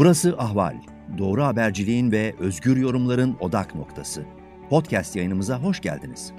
[0.00, 0.76] Burası Ahval.
[1.18, 4.24] Doğru haberciliğin ve özgür yorumların odak noktası.
[4.70, 6.32] Podcast yayınımıza hoş geldiniz.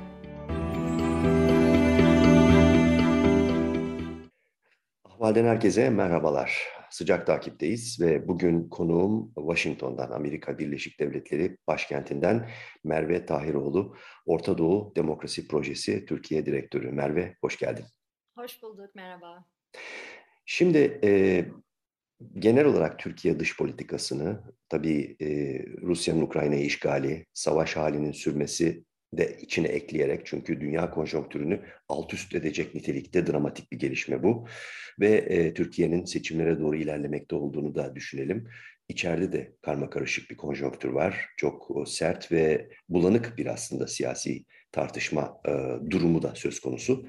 [5.05, 6.67] Ahval'den herkese merhabalar.
[6.89, 12.49] Sıcak takipteyiz ve bugün konuğum Washington'dan, Amerika Birleşik Devletleri başkentinden
[12.83, 16.91] Merve Tahiroğlu, Orta Doğu Demokrasi Projesi Türkiye Direktörü.
[16.91, 17.85] Merve, hoş geldin.
[18.37, 19.45] Hoş bulduk, merhaba.
[20.45, 21.45] Şimdi e,
[22.33, 25.27] genel olarak Türkiye dış politikasını, tabii e,
[25.81, 32.75] Rusya'nın Ukrayna'yı işgali, savaş halinin sürmesi de içine ekleyerek çünkü dünya konjonktürünü alt üst edecek
[32.75, 34.47] nitelikte dramatik bir gelişme bu.
[34.99, 38.47] Ve e, Türkiye'nin seçimlere doğru ilerlemekte olduğunu da düşünelim.
[38.89, 41.29] İçeride de karma karışık bir konjonktür var.
[41.37, 45.51] Çok o, sert ve bulanık bir aslında siyasi tartışma e,
[45.89, 47.05] durumu da söz konusu.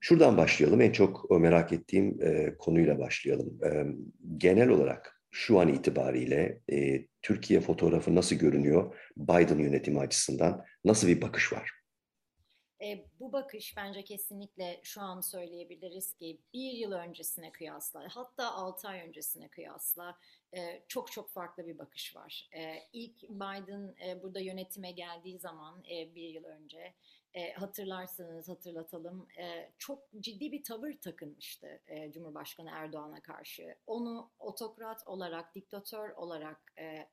[0.00, 0.80] Şuradan başlayalım.
[0.80, 3.58] En çok merak ettiğim e, konuyla başlayalım.
[3.64, 3.86] E,
[4.36, 10.64] genel olarak şu an itibariyle e, Türkiye fotoğrafı nasıl görünüyor Biden yönetimi açısından?
[10.84, 11.79] Nasıl bir bakış var?
[12.82, 18.88] E, bu bakış bence kesinlikle şu an söyleyebiliriz ki bir yıl öncesine kıyasla hatta altı
[18.88, 20.18] ay öncesine kıyasla
[20.56, 22.48] e, çok çok farklı bir bakış var.
[22.56, 26.94] E, ilk Biden e, burada yönetime geldiği zaman e, bir yıl önce
[27.34, 33.74] e, hatırlarsanız hatırlatalım e, çok ciddi bir tavır takınmıştı e, Cumhurbaşkanı Erdoğan'a karşı.
[33.86, 37.08] Onu otokrat olarak, diktatör olarak e,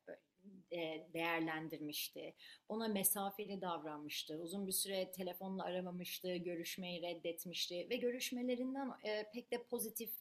[0.72, 2.34] e, değerlendirmişti.
[2.70, 4.38] Ona mesafeli davranmıştı.
[4.38, 10.14] Uzun bir süre telefonla aramamıştı, görüşmeyi reddetmişti ve görüşmelerinden e, pek de pozitif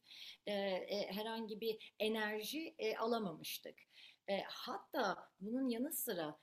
[0.47, 3.75] e, e, herhangi bir enerji alamamıştık.
[4.47, 6.39] Hatta bunun yanı sıra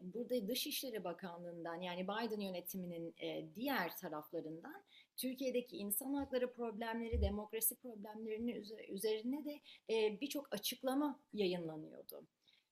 [0.00, 3.14] burada Dışişleri Bakanlığı'ndan yani Biden yönetiminin
[3.54, 4.84] diğer taraflarından
[5.16, 9.60] Türkiye'deki insan hakları problemleri, demokrasi problemlerinin üzerine de
[10.20, 12.26] birçok açıklama yayınlanıyordu.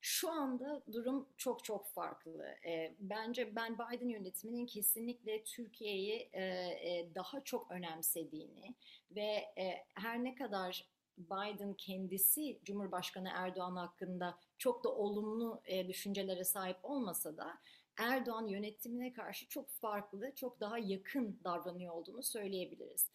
[0.06, 2.46] Şu anda durum çok çok farklı.
[2.66, 8.74] E, bence ben Biden yönetiminin kesinlikle Türkiye'yi e, e, daha çok önemsediğini
[9.10, 10.88] ve e, her ne kadar
[11.18, 17.58] Biden kendisi Cumhurbaşkanı Erdoğan hakkında çok da olumlu e, düşüncelere sahip olmasa da
[17.96, 23.10] Erdoğan yönetimine karşı çok farklı, çok daha yakın davranıyor olduğunu söyleyebiliriz.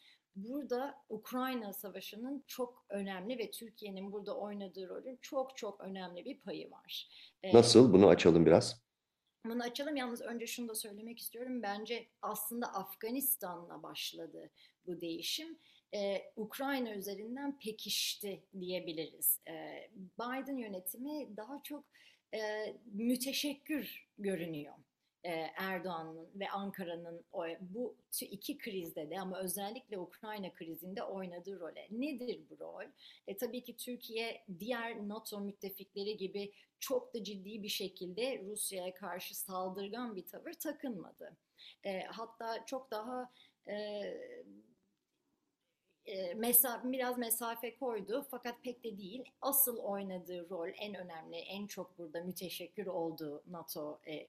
[0.47, 6.72] Burada Ukrayna Savaşı'nın çok önemli ve Türkiye'nin burada oynadığı rolün çok çok önemli bir payı
[6.72, 7.09] var.
[7.53, 7.94] Nasıl?
[7.94, 8.81] Bunu açalım biraz.
[9.45, 9.95] Bunu açalım.
[9.95, 11.63] Yalnız önce şunu da söylemek istiyorum.
[11.63, 14.50] Bence aslında Afganistan'la başladı
[14.85, 15.57] bu değişim
[15.94, 19.39] e, Ukrayna üzerinden pekişti diyebiliriz.
[19.47, 19.89] E,
[20.19, 21.83] Biden yönetimi daha çok
[22.33, 22.39] e,
[22.85, 24.73] müteşekkür görünüyor.
[25.57, 27.25] Erdoğan'ın ve Ankara'nın
[27.59, 31.88] bu iki krizde de ama özellikle Ukrayna krizinde oynadığı role.
[31.91, 32.85] Nedir bu rol?
[33.28, 39.40] E, tabii ki Türkiye diğer NATO müttefikleri gibi çok da ciddi bir şekilde Rusya'ya karşı
[39.40, 41.38] saldırgan bir tavır takınmadı.
[41.84, 43.31] E, hatta çok daha
[43.68, 43.75] e,
[46.06, 49.24] e, mesa biraz mesafe koydu fakat pek de değil.
[49.41, 54.28] Asıl oynadığı rol en önemli, en çok burada müteşekkir olduğu NATO e,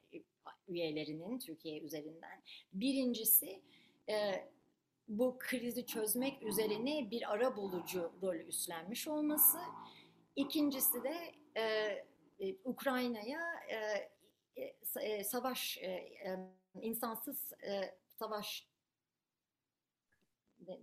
[0.69, 2.43] üyelerinin Türkiye üzerinden.
[2.73, 3.63] Birincisi
[4.09, 4.49] e,
[5.09, 9.59] bu krizi çözmek üzerine bir ara bulucu rolü üstlenmiş olması.
[10.37, 11.15] İkincisi de
[11.57, 11.63] e,
[12.41, 14.11] e, Ukrayna'ya e,
[15.01, 16.11] e, savaş, e,
[16.81, 18.69] insansız e, savaş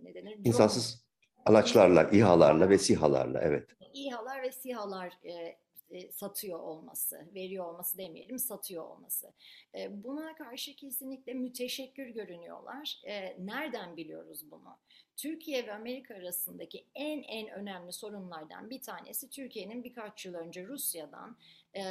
[0.02, 0.38] ne denir?
[0.44, 1.04] İnsansız
[1.46, 3.68] araçlarla, İHA'larla ve SİHA'larla evet.
[3.94, 5.58] İHA'lar ve SİHA'lar e,
[5.90, 9.32] e, satıyor olması, veriyor olması demeyelim, satıyor olması.
[9.74, 13.00] E, buna karşı kesinlikle müteşekkir görünüyorlar.
[13.04, 14.76] E, nereden biliyoruz bunu?
[15.16, 21.36] Türkiye ve Amerika arasındaki en en önemli sorunlardan bir tanesi Türkiye'nin birkaç yıl önce Rusya'dan
[21.76, 21.82] e,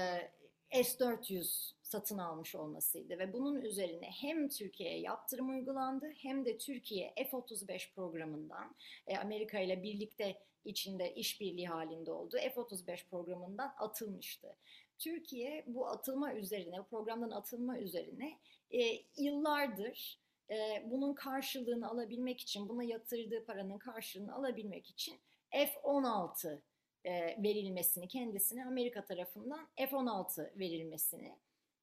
[0.72, 7.94] S-400 satın almış olmasıydı ve bunun üzerine hem Türkiye'ye yaptırım uygulandı hem de Türkiye F-35
[7.96, 8.76] programından
[9.22, 14.56] Amerika ile birlikte içinde işbirliği halinde olduğu F-35 programından atılmıştı.
[14.98, 18.40] Türkiye bu atılma üzerine, programdan atılma üzerine
[18.72, 18.80] e,
[19.18, 20.20] yıllardır
[20.50, 25.20] e, bunun karşılığını alabilmek için, buna yatırdığı paranın karşılığını alabilmek için
[25.52, 26.60] F-16
[27.06, 31.36] e, verilmesini, kendisine Amerika tarafından F-16 verilmesini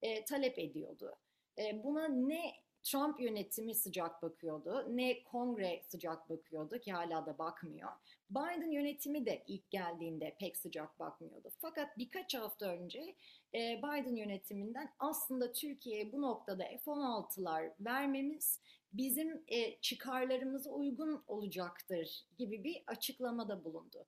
[0.03, 1.17] e, talep ediyordu.
[1.59, 7.91] E, buna ne Trump yönetimi sıcak bakıyordu, ne kongre sıcak bakıyordu ki hala da bakmıyor.
[8.31, 11.51] Biden yönetimi de ilk geldiğinde pek sıcak bakmıyordu.
[11.59, 13.15] Fakat birkaç hafta önce
[13.55, 18.61] e, Biden yönetiminden aslında Türkiye'ye bu noktada F-16'lar vermemiz
[18.93, 24.07] bizim e, çıkarlarımıza uygun olacaktır gibi bir açıklamada bulundu.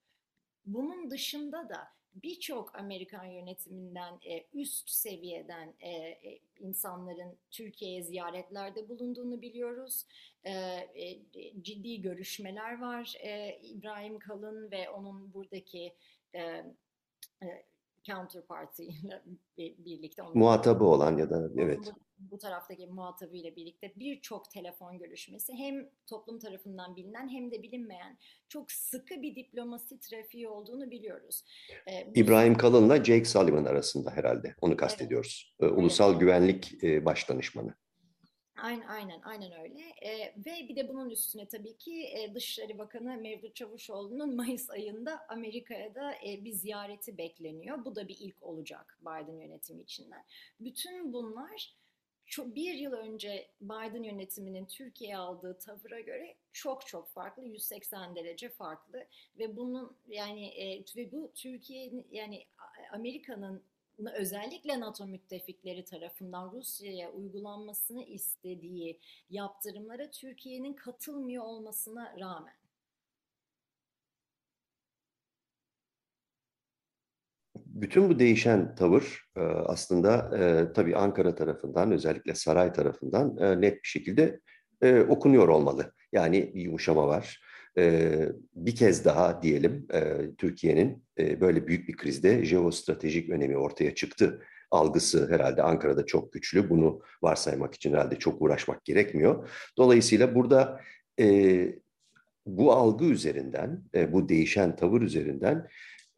[0.66, 9.42] Bunun dışında da birçok Amerikan yönetiminden e, üst seviyeden e, e, insanların Türkiye'ye ziyaretlerde bulunduğunu
[9.42, 10.06] biliyoruz.
[10.44, 10.52] E,
[10.94, 11.18] e,
[11.62, 13.14] ciddi görüşmeler var.
[13.20, 15.94] E, İbrahim Kalın ve onun buradaki
[16.34, 16.40] e,
[17.42, 17.64] e,
[18.06, 19.22] counterparty ile
[19.78, 20.22] birlikte.
[20.22, 21.78] Onun Muhatabı olan ya da evet.
[21.86, 28.18] Bu, bu taraftaki muhatabıyla birlikte birçok telefon görüşmesi hem toplum tarafından bilinen hem de bilinmeyen
[28.48, 31.44] çok sıkı bir diplomasi trafiği olduğunu biliyoruz.
[31.86, 35.56] Ee, İbrahim Kalın'la Jake Sullivan arasında herhalde onu kastediyoruz.
[35.60, 35.72] Evet.
[35.72, 36.20] Ee, Ulusal evet.
[36.20, 37.74] Güvenlik e, Başdanışmanı.
[38.56, 39.80] Aynen, aynen, aynen öyle.
[40.02, 45.26] E, ve bir de bunun üstüne tabii ki e, Dışişleri Bakanı Mevlüt Çavuşoğlu'nun Mayıs ayında
[45.28, 47.84] Amerika'ya da e, bir ziyareti bekleniyor.
[47.84, 50.24] Bu da bir ilk olacak Biden yönetimi içinden.
[50.60, 51.76] Bütün bunlar
[52.38, 59.06] bir yıl önce Biden yönetiminin Türkiye'ye aldığı tavıra göre çok çok farklı, 180 derece farklı
[59.38, 62.44] ve bunun yani e, ve bu Türkiye'nin yani
[62.92, 63.62] Amerika'nın
[64.04, 69.00] özellikle NATO müttefikleri tarafından Rusya'ya uygulanmasını istediği
[69.30, 72.54] yaptırımlara Türkiye'nin katılmıyor olmasına rağmen.
[77.66, 83.82] Bütün bu değişen tavır e, aslında e, tabii Ankara tarafından özellikle saray tarafından e, net
[83.82, 84.40] bir şekilde
[85.08, 85.92] okunuyor olmalı.
[86.12, 87.40] Yani bir yumuşama var
[88.54, 89.86] bir kez daha diyelim
[90.38, 94.42] Türkiye'nin böyle büyük bir krizde jeostratejik önemi ortaya çıktı.
[94.70, 96.70] Algısı herhalde Ankara'da çok güçlü.
[96.70, 99.48] Bunu varsaymak için herhalde çok uğraşmak gerekmiyor.
[99.76, 100.80] Dolayısıyla burada
[102.46, 103.82] bu algı üzerinden,
[104.12, 105.68] bu değişen tavır üzerinden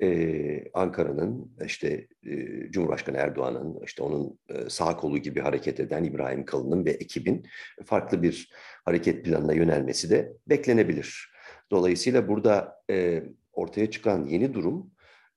[0.03, 2.37] ee, Ankara'nın işte e,
[2.71, 7.47] Cumhurbaşkanı Erdoğan'ın işte onun e, sağ kolu gibi hareket eden İbrahim Kalın'ın ve ekibin
[7.85, 8.53] farklı bir
[8.85, 11.33] hareket planına yönelmesi de beklenebilir.
[11.71, 13.23] Dolayısıyla burada e,
[13.53, 14.91] ortaya çıkan yeni durum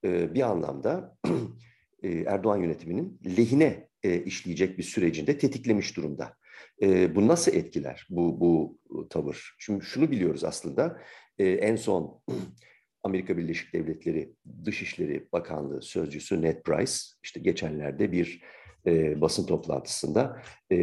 [0.04, 1.18] e, bir anlamda
[2.04, 6.38] e, Erdoğan yönetiminin lehine e, işleyecek bir sürecinde tetiklemiş durumda.
[6.82, 8.80] E, bu nasıl etkiler bu, bu
[9.10, 9.56] tavır?
[9.60, 11.02] Şimdi şunu biliyoruz aslında
[11.38, 12.22] e, en son
[13.04, 14.34] Amerika Birleşik Devletleri
[14.66, 16.94] Dışişleri Bakanlığı Sözcüsü Ned Price
[17.24, 18.42] işte geçenlerde bir
[18.86, 20.42] e, basın toplantısında
[20.72, 20.78] e,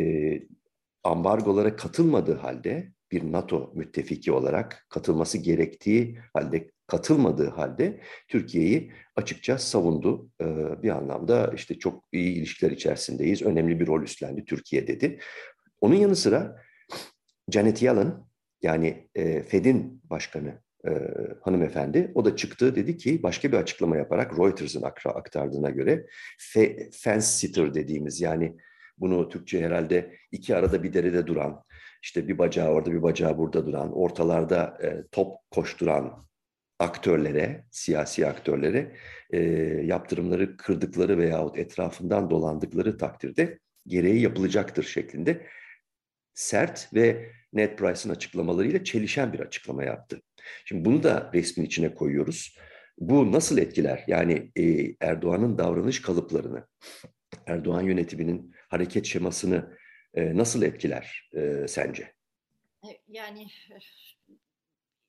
[1.04, 10.30] ambargolara katılmadığı halde bir NATO müttefiki olarak katılması gerektiği halde katılmadığı halde Türkiye'yi açıkça savundu.
[10.40, 15.18] Ee, bir anlamda işte çok iyi ilişkiler içerisindeyiz, önemli bir rol üstlendi Türkiye dedi.
[15.80, 16.62] Onun yanı sıra
[17.52, 18.28] Janet Yellen
[18.62, 20.90] yani e, Fed'in başkanı e,
[21.42, 26.06] hanımefendi o da çıktı dedi ki başka bir açıklama yaparak Reuters'ın aktardığına göre
[26.38, 28.56] fe, fence sitter dediğimiz yani
[28.98, 31.64] bunu Türkçe herhalde iki arada bir derede duran
[32.02, 36.28] işte bir bacağı orada bir bacağı burada duran, ortalarda e, top koşturan
[36.78, 38.96] aktörlere, siyasi aktörlere
[39.30, 39.40] e,
[39.84, 45.46] yaptırımları kırdıkları veyahut etrafından dolandıkları takdirde gereği yapılacaktır şeklinde
[46.34, 50.22] sert ve Ned Price'ın açıklamalarıyla çelişen bir açıklama yaptı.
[50.64, 52.58] Şimdi bunu da resmin içine koyuyoruz.
[52.98, 54.04] Bu nasıl etkiler?
[54.06, 56.66] Yani e, Erdoğan'ın davranış kalıplarını,
[57.46, 59.77] Erdoğan yönetiminin hareket şemasını
[60.18, 62.12] e, nasıl etkiler e, sence?
[62.84, 63.46] E, yani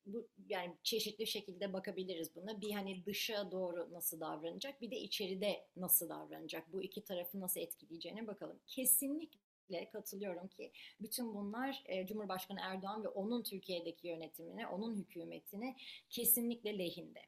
[0.05, 2.61] bu yani çeşitli şekilde bakabiliriz buna.
[2.61, 6.73] Bir hani dışa doğru nasıl davranacak, bir de içeride nasıl davranacak.
[6.73, 8.59] Bu iki tarafı nasıl etkileyeceğine bakalım.
[8.67, 15.75] Kesinlikle katılıyorum ki bütün bunlar e, Cumhurbaşkanı Erdoğan ve onun Türkiye'deki yönetimine, onun hükümetine
[16.09, 17.21] kesinlikle lehinde.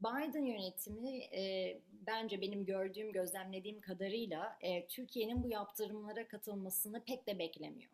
[0.00, 1.28] Biden yönetimi
[1.92, 7.90] bence benim gördüğüm, gözlemlediğim kadarıyla Türkiye'nin bu yaptırımlara katılmasını pek de beklemiyor.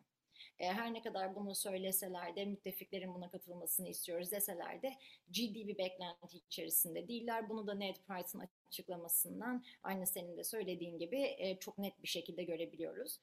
[0.57, 4.93] Her ne kadar bunu söyleseler de, müttefiklerin buna katılmasını istiyoruz deseler de
[5.31, 7.49] ciddi bir beklenti içerisinde değiller.
[7.49, 13.19] Bunu da Ned Price'ın açıklamasından aynı senin de söylediğin gibi çok net bir şekilde görebiliyoruz.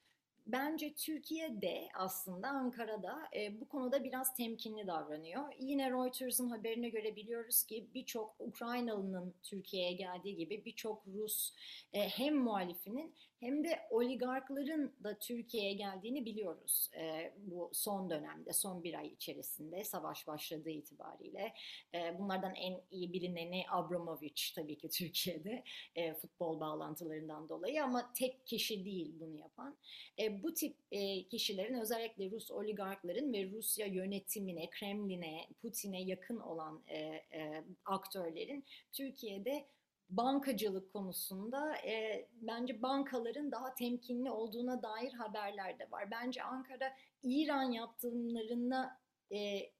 [0.46, 5.42] Bence Türkiye de aslında Ankara'da e, bu konuda biraz temkinli davranıyor.
[5.58, 11.52] Yine Reuters'ın haberine göre biliyoruz ki birçok Ukraynalı'nın Türkiye'ye geldiği gibi birçok Rus
[11.92, 18.84] e, hem muhalifinin hem de oligarkların da Türkiye'ye geldiğini biliyoruz e, bu son dönemde, son
[18.84, 21.52] bir ay içerisinde savaş başladığı itibariyle.
[21.94, 25.64] E, bunlardan en iyi bilineni Abramovich tabii ki Türkiye'de
[25.94, 29.76] e, futbol bağlantılarından dolayı ama tek kişi değil bunu yapan.
[30.18, 36.82] E, bu tip e, kişilerin özellikle Rus oligarkların ve Rusya yönetimine, Kremlin'e, Putin'e yakın olan
[36.88, 36.98] e,
[37.32, 39.66] e, aktörlerin Türkiye'de
[40.10, 46.10] bankacılık konusunda e, bence bankaların daha temkinli olduğuna dair haberler de var.
[46.10, 49.00] Bence Ankara İran yaptırımlarına
[49.32, 49.70] e,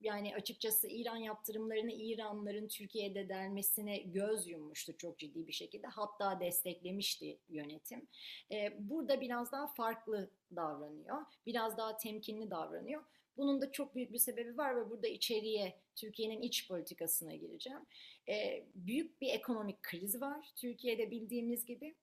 [0.00, 5.86] yani açıkçası İran yaptırımlarını İranların Türkiye'de delmesine göz yummuştu çok ciddi bir şekilde.
[5.86, 8.08] Hatta desteklemişti yönetim.
[8.52, 11.22] E, burada biraz daha farklı davranıyor.
[11.46, 13.04] Biraz daha temkinli davranıyor.
[13.36, 17.86] Bunun da çok büyük bir sebebi var ve burada içeriye Türkiye'nin iç politikasına gireceğim.
[18.28, 21.94] E, büyük bir ekonomik kriz var Türkiye'de bildiğimiz gibi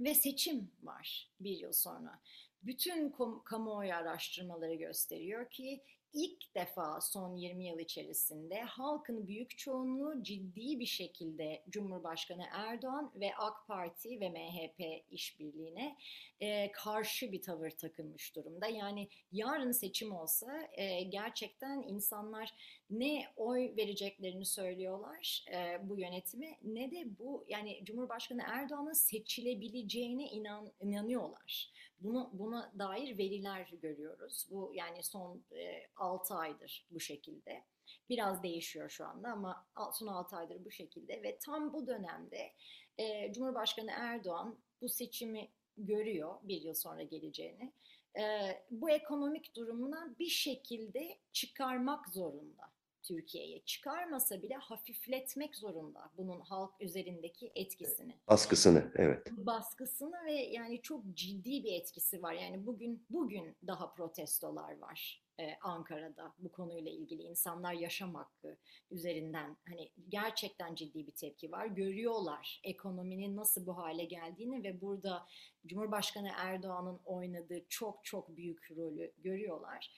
[0.00, 2.20] ve seçim var bir yıl sonra.
[2.62, 3.14] Bütün
[3.44, 5.82] kamuoyu araştırmaları gösteriyor ki
[6.14, 13.30] ilk defa son 20 yıl içerisinde halkın büyük çoğunluğu ciddi bir şekilde Cumhurbaşkanı Erdoğan ve
[13.36, 15.96] AK Parti ve MHP işbirliğine
[16.40, 18.66] e, karşı bir tavır takılmış durumda.
[18.66, 22.54] Yani yarın seçim olsa e, gerçekten insanlar
[22.98, 30.72] ne oy vereceklerini söylüyorlar e, bu yönetime ne de bu yani Cumhurbaşkanı Erdoğan'ın seçilebileceğine inan,
[30.80, 31.72] inanıyorlar.
[32.00, 34.46] Bunu buna dair veriler görüyoruz.
[34.50, 37.64] Bu yani son e, 6 aydır bu şekilde.
[38.08, 42.52] Biraz değişiyor şu anda ama son 6 aydır bu şekilde ve tam bu dönemde
[42.98, 47.72] e, Cumhurbaşkanı Erdoğan bu seçimi görüyor bir yıl sonra geleceğini.
[48.18, 48.22] E,
[48.70, 52.73] bu ekonomik durumuna bir şekilde çıkarmak zorunda.
[53.04, 58.14] Türkiye'ye çıkarmasa bile hafifletmek zorunda bunun halk üzerindeki etkisini.
[58.28, 59.26] Baskısını, evet.
[59.30, 62.32] Baskısını ve yani çok ciddi bir etkisi var.
[62.32, 68.56] Yani bugün bugün daha protestolar var e, Ankara'da bu konuyla ilgili insanlar yaşam hakkı
[68.90, 71.66] üzerinden hani gerçekten ciddi bir tepki var.
[71.66, 75.26] Görüyorlar ekonominin nasıl bu hale geldiğini ve burada
[75.66, 79.92] Cumhurbaşkanı Erdoğan'ın oynadığı çok çok büyük rolü görüyorlar.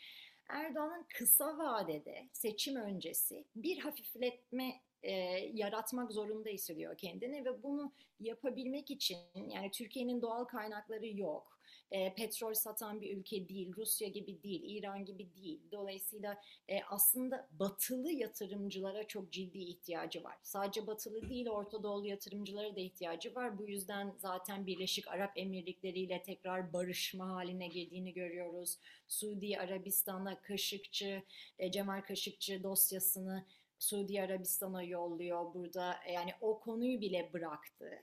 [0.48, 5.12] Erdoğan'ın kısa vadede seçim öncesi bir hafifletme e,
[5.54, 11.55] yaratmak zorunda hissediyor kendini ve bunu yapabilmek için yani Türkiye'nin doğal kaynakları yok
[11.90, 15.60] e, petrol satan bir ülke değil, Rusya gibi değil, İran gibi değil.
[15.72, 20.36] Dolayısıyla e, aslında batılı yatırımcılara çok ciddi ihtiyacı var.
[20.42, 23.58] Sadece batılı değil, Orta Doğulu yatırımcılara da ihtiyacı var.
[23.58, 28.78] Bu yüzden zaten Birleşik Arap Emirlikleri ile tekrar barışma haline girdiğini görüyoruz.
[29.08, 31.22] Suudi Arabistan'a Kaşıkçı,
[31.58, 33.44] e, Cemal Kaşıkçı dosyasını
[33.78, 35.96] Suudi Arabistan'a yolluyor burada.
[36.12, 38.02] Yani o konuyu bile bıraktı.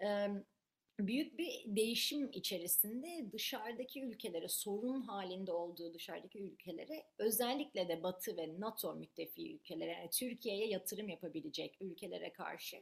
[0.00, 0.44] Evet
[1.00, 8.60] büyük bir değişim içerisinde dışarıdaki ülkelere sorun halinde olduğu dışarıdaki ülkelere özellikle de Batı ve
[8.60, 12.76] NATO müttefiki ülkelere yani Türkiye'ye yatırım yapabilecek ülkelere karşı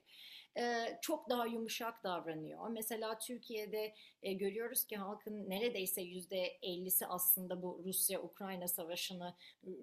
[1.01, 2.69] çok daha yumuşak davranıyor.
[2.69, 9.35] Mesela Türkiye'de görüyoruz ki halkın neredeyse yüzde 50'si aslında bu Rusya-Ukrayna savaşını,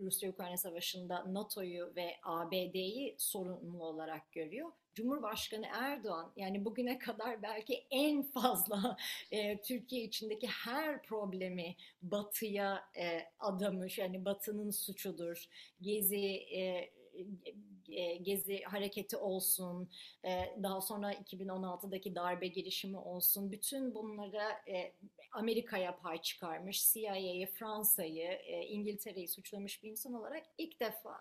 [0.02, 4.72] Rusya-Ukrayna savaşında NATO'yu ve ABD'yi sorumlu olarak görüyor.
[5.00, 8.98] Cumhurbaşkanı Erdoğan yani bugüne kadar belki en fazla
[9.32, 13.98] e, Türkiye içindeki her problemi batıya e, adamış.
[13.98, 15.46] Yani batının suçudur.
[15.82, 16.26] Gezi
[16.56, 16.90] e,
[17.90, 19.90] e, Gezi hareketi olsun,
[20.26, 24.94] e, daha sonra 2016'daki darbe girişimi olsun, bütün bunlara e,
[25.32, 28.40] Amerika'ya pay çıkarmış, CIA'yı, Fransa'yı,
[28.70, 31.18] İngiltere'yi suçlamış bir insan olarak ilk defa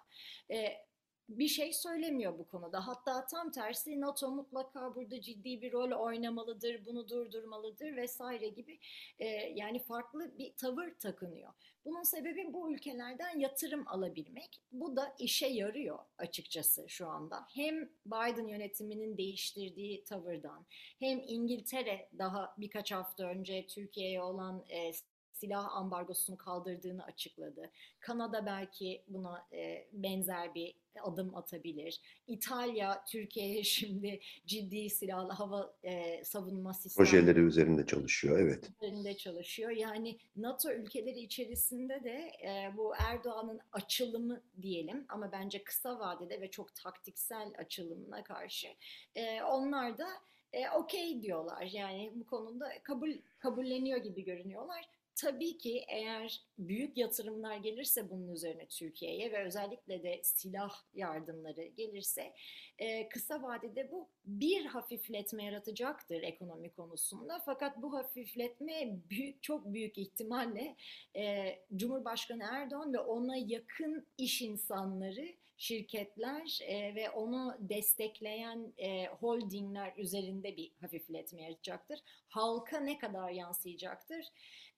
[1.29, 2.87] bir şey söylemiyor bu konuda.
[2.87, 8.79] Hatta tam tersi NATO mutlaka burada ciddi bir rol oynamalıdır, bunu durdurmalıdır vesaire gibi
[9.19, 11.53] e, yani farklı bir tavır takınıyor.
[11.85, 14.61] Bunun sebebi bu ülkelerden yatırım alabilmek.
[14.73, 17.47] Bu da işe yarıyor açıkçası şu anda.
[17.55, 20.67] Hem Biden yönetiminin değiştirdiği tavırdan
[20.99, 24.93] hem İngiltere daha birkaç hafta önce Türkiye'ye olan e,
[25.41, 27.71] silah ambargosunu kaldırdığını açıkladı.
[28.01, 32.01] Kanada belki buna e, benzer bir adım atabilir.
[32.27, 38.39] İtalya Türkiye'ye şimdi ciddi silahlı hava e, savunma sistemi projeleri üzerinde çalışıyor.
[38.41, 38.71] Evet.
[38.83, 39.71] Üzerinde çalışıyor.
[39.71, 46.51] Yani NATO ülkeleri içerisinde de e, bu Erdoğan'ın açılımı diyelim ama bence kısa vadede ve
[46.51, 48.69] çok taktiksel açılımına karşı
[49.15, 50.09] e, onlar da
[50.53, 51.63] e, okey diyorlar.
[51.73, 54.89] Yani bu konuda kabul kabulleniyor gibi görünüyorlar.
[55.21, 62.33] Tabii ki eğer büyük yatırımlar gelirse bunun üzerine Türkiye'ye ve özellikle de silah yardımları gelirse
[62.79, 67.43] e, kısa vadede bu bir hafifletme yaratacaktır ekonomi konusunda.
[67.47, 70.77] Fakat bu hafifletme büyük, çok büyük ihtimalle
[71.17, 79.93] e, Cumhurbaşkanı Erdoğan ve ona yakın iş insanları şirketler e, ve onu destekleyen e, holdingler
[79.97, 81.99] üzerinde bir hafifletme yaratacaktır.
[82.29, 84.25] Halka ne kadar yansıyacaktır?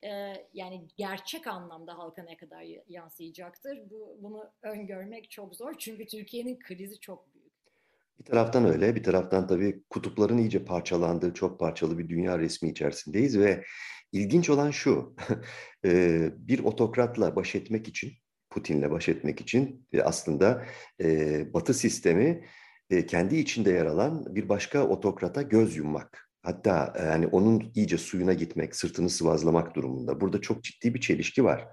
[0.02, 0.10] E,
[0.54, 3.90] yani gerçek anlamda halka ne kadar yansıyacaktır?
[3.90, 7.52] Bu, bunu öngörmek çok zor çünkü Türkiye'nin krizi çok büyük.
[8.18, 13.38] Bir taraftan öyle, bir taraftan tabii kutupların iyice parçalandığı çok parçalı bir dünya resmi içerisindeyiz
[13.38, 13.64] ve
[14.12, 15.16] ilginç olan şu,
[16.34, 18.12] bir otokratla baş etmek için
[18.50, 20.64] Putin'le baş etmek için e, aslında
[21.00, 22.45] e, Batı sistemi
[22.90, 26.30] e, kendi içinde yer alan bir başka otokrata göz yummak.
[26.42, 30.21] Hatta yani onun iyice suyuna gitmek, sırtını sıvazlamak durumunda.
[30.21, 31.69] Burada çok ciddi bir çelişki var.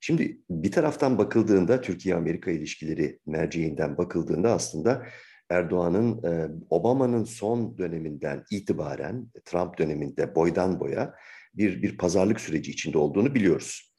[0.00, 5.06] Şimdi bir taraftan bakıldığında Türkiye-Amerika ilişkileri merceğinden bakıldığında aslında
[5.50, 6.20] Erdoğan'ın
[6.70, 11.14] Obama'nın son döneminden itibaren Trump döneminde boydan boya
[11.54, 13.94] bir bir pazarlık süreci içinde olduğunu biliyoruz.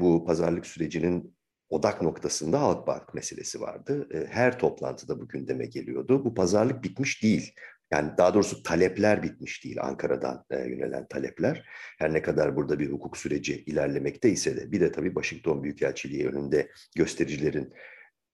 [0.00, 1.34] Bu pazarlık sürecinin
[1.72, 4.08] odak noktasında Halkbank meselesi vardı.
[4.14, 6.24] E, her toplantıda bu gündeme geliyordu.
[6.24, 7.54] Bu pazarlık bitmiş değil.
[7.92, 11.64] Yani daha doğrusu talepler bitmiş değil Ankara'dan e, yönelen talepler.
[11.98, 16.28] Her ne kadar burada bir hukuk süreci ilerlemekte ise de bir de tabii Washington Büyükelçiliği
[16.28, 17.72] önünde göstericilerin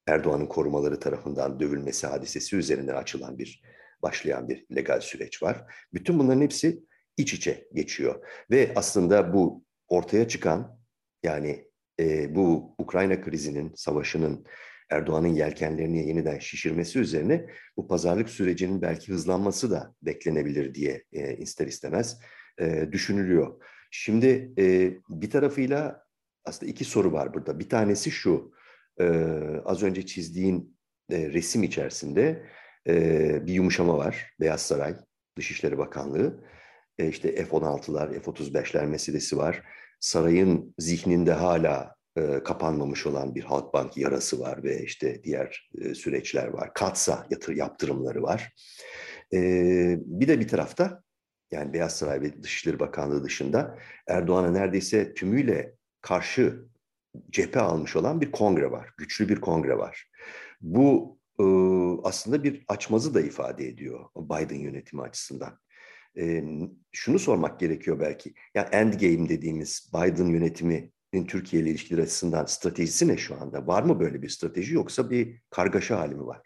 [0.06, 3.62] Erdoğan'ın korumaları tarafından dövülmesi hadisesi üzerinden açılan bir
[4.02, 5.64] başlayan bir legal süreç var.
[5.94, 6.84] Bütün bunların hepsi
[7.16, 10.78] iç içe geçiyor ve aslında bu ortaya çıkan
[11.22, 11.67] yani
[12.00, 14.46] e, bu Ukrayna krizinin, savaşının
[14.90, 21.66] Erdoğan'ın yelkenlerini yeniden şişirmesi üzerine bu pazarlık sürecinin belki hızlanması da beklenebilir diye e, ister
[21.66, 22.20] istemez
[22.60, 23.62] e, düşünülüyor.
[23.90, 26.04] Şimdi e, bir tarafıyla
[26.44, 27.58] aslında iki soru var burada.
[27.58, 28.52] Bir tanesi şu,
[29.00, 29.06] e,
[29.64, 30.76] az önce çizdiğin
[31.10, 32.42] e, resim içerisinde
[32.88, 34.34] e, bir yumuşama var.
[34.40, 34.94] Beyaz Saray,
[35.36, 36.44] Dışişleri Bakanlığı,
[36.98, 39.62] e, işte F-16'lar, F-35'ler meselesi var.
[40.00, 46.46] Sarayın zihninde hala e, kapanmamış olan bir Halkbank yarası var ve işte diğer e, süreçler
[46.46, 46.74] var.
[46.74, 48.52] Katsa yatır, yaptırımları var.
[49.32, 49.40] E,
[50.00, 51.02] bir de bir tarafta
[51.50, 53.78] yani Beyaz Saray ve Dışişleri Bakanlığı dışında
[54.08, 56.64] Erdoğan'a neredeyse tümüyle karşı
[57.30, 58.90] cephe almış olan bir kongre var.
[58.98, 60.10] Güçlü bir kongre var.
[60.60, 61.44] Bu e,
[62.04, 65.58] aslında bir açmazı da ifade ediyor Biden yönetimi açısından.
[66.16, 66.44] E,
[66.92, 68.28] şunu sormak gerekiyor belki.
[68.54, 70.92] Ya yani endgame dediğimiz Biden yönetimi
[71.28, 73.66] Türkiye ile ilişkiler açısından stratejisi ne şu anda?
[73.66, 76.42] Var mı böyle bir strateji yoksa bir kargaşa hali mi var?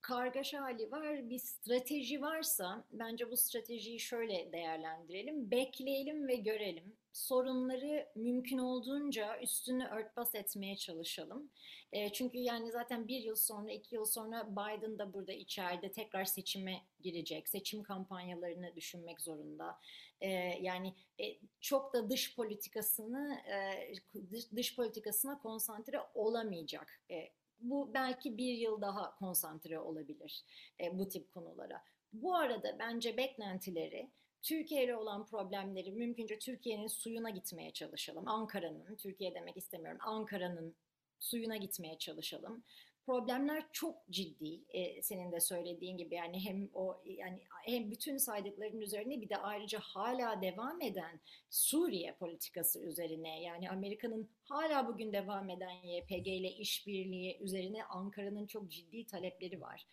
[0.00, 1.30] Kargaşa hali var.
[1.30, 5.50] Bir strateji varsa bence bu stratejiyi şöyle değerlendirelim.
[5.50, 6.96] Bekleyelim ve görelim.
[7.12, 11.50] Sorunları mümkün olduğunca üstünü örtbas etmeye çalışalım.
[11.92, 16.24] E, çünkü yani zaten bir yıl sonra, iki yıl sonra Biden da burada içeride tekrar
[16.24, 17.48] seçime girecek.
[17.48, 19.78] Seçim kampanyalarını düşünmek zorunda.
[20.20, 20.28] E,
[20.60, 21.24] yani e,
[21.60, 23.92] çok da dış politikasını e,
[24.30, 27.00] dış, dış politikasına konsantre olamayacak.
[27.10, 27.28] E,
[27.60, 30.44] bu belki bir yıl daha konsantre olabilir
[30.80, 31.82] e, bu tip konulara.
[32.12, 34.10] Bu arada bence beklentileri
[34.42, 38.28] Türkiye ile olan problemleri mümkünce Türkiye'nin suyuna gitmeye çalışalım.
[38.28, 40.74] Ankara'nın, Türkiye demek istemiyorum, Ankara'nın
[41.18, 42.64] suyuna gitmeye çalışalım
[43.10, 44.60] problemler çok ciddi.
[44.68, 49.36] E, senin de söylediğin gibi yani hem o yani hem bütün saydıkların üzerine bir de
[49.36, 56.48] ayrıca hala devam eden Suriye politikası üzerine yani Amerika'nın hala bugün devam eden YPG ile
[56.50, 59.86] işbirliği üzerine Ankara'nın çok ciddi talepleri var.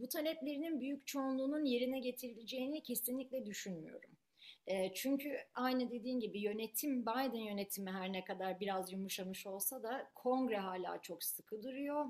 [0.00, 4.10] Bu taleplerinin büyük çoğunluğunun yerine getirileceğini kesinlikle düşünmüyorum.
[4.94, 10.56] Çünkü aynı dediğin gibi yönetim, Biden yönetimi her ne kadar biraz yumuşamış olsa da kongre
[10.56, 12.04] hala çok sıkı duruyor.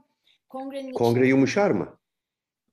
[0.48, 1.98] Kongrenin Kongre içinde, yumuşar mı?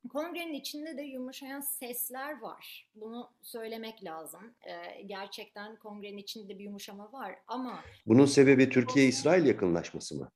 [0.09, 2.89] Kongrenin içinde de yumuşayan sesler var.
[2.95, 4.53] Bunu söylemek lazım.
[4.67, 7.79] Ee, gerçekten kongrenin içinde bir yumuşama var ama...
[8.05, 10.31] Bunun sebebi Türkiye-İsrail yakınlaşması mı?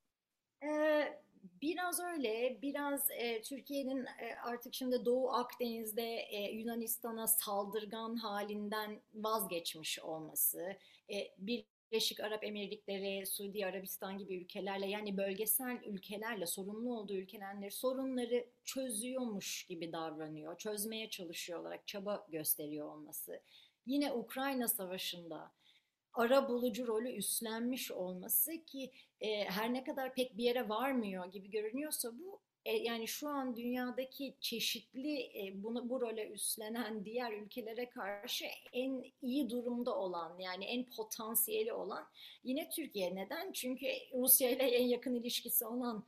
[0.64, 1.21] Ee,
[1.62, 10.00] biraz öyle, biraz e, Türkiye'nin e, artık şimdi Doğu Akdeniz'de e, Yunanistan'a saldırgan halinden vazgeçmiş
[10.00, 10.78] olması,
[11.10, 17.70] e, bir Birleşik Arap Emirlikleri, Suudi Arabistan gibi ülkelerle yani bölgesel ülkelerle sorunlu olduğu ülkelerle
[17.70, 20.58] sorunları çözüyormuş gibi davranıyor.
[20.58, 23.42] Çözmeye çalışıyor olarak çaba gösteriyor olması.
[23.86, 25.52] Yine Ukrayna Savaşı'nda
[26.14, 31.50] ara bulucu rolü üstlenmiş olması ki e, her ne kadar pek bir yere varmıyor gibi
[31.50, 37.90] görünüyorsa bu e, yani şu an dünyadaki çeşitli e, bunu bu role üstlenen diğer ülkelere
[37.90, 42.08] karşı en iyi durumda olan yani en potansiyeli olan
[42.44, 43.16] yine Türkiye.
[43.16, 43.52] Neden?
[43.52, 46.06] Çünkü Rusya ile en yakın ilişkisi olan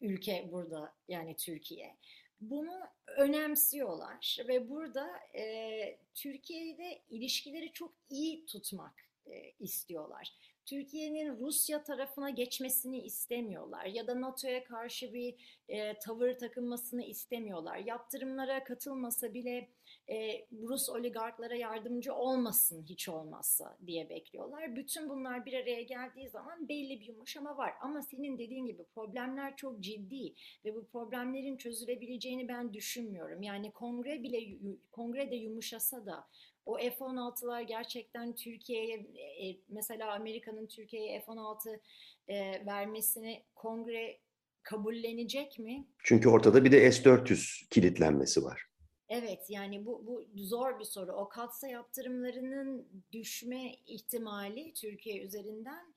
[0.00, 1.96] ülke burada yani Türkiye.
[2.40, 10.32] Bunu önemsiyorlar ve burada e, Türkiye ile ilişkileri çok iyi tutmak e, istiyorlar.
[10.66, 15.34] Türkiye'nin Rusya tarafına geçmesini istemiyorlar ya da NATO'ya karşı bir
[15.68, 17.76] e, tavır takılmasını istemiyorlar.
[17.76, 19.68] Yaptırımlara katılmasa bile
[20.08, 24.76] e, Rus oligarklara yardımcı olmasın hiç olmazsa diye bekliyorlar.
[24.76, 27.74] Bütün bunlar bir araya geldiği zaman belli bir yumuşama var.
[27.80, 30.34] Ama senin dediğin gibi problemler çok ciddi
[30.64, 33.42] ve bu problemlerin çözülebileceğini ben düşünmüyorum.
[33.42, 34.58] Yani kongre bile
[34.92, 36.28] kongrede yumuşasa da
[36.66, 41.80] O F-16'lar gerçekten Türkiye'ye e, mesela Amerika'nın Türkiye'ye F-16
[42.28, 44.18] e, vermesini kongre
[44.62, 45.88] kabullenecek mi?
[45.98, 48.66] Çünkü ortada bir de S-400 kilitlenmesi var.
[49.08, 51.12] Evet yani bu, bu zor bir soru.
[51.12, 55.93] O katsa yaptırımlarının düşme ihtimali Türkiye üzerinden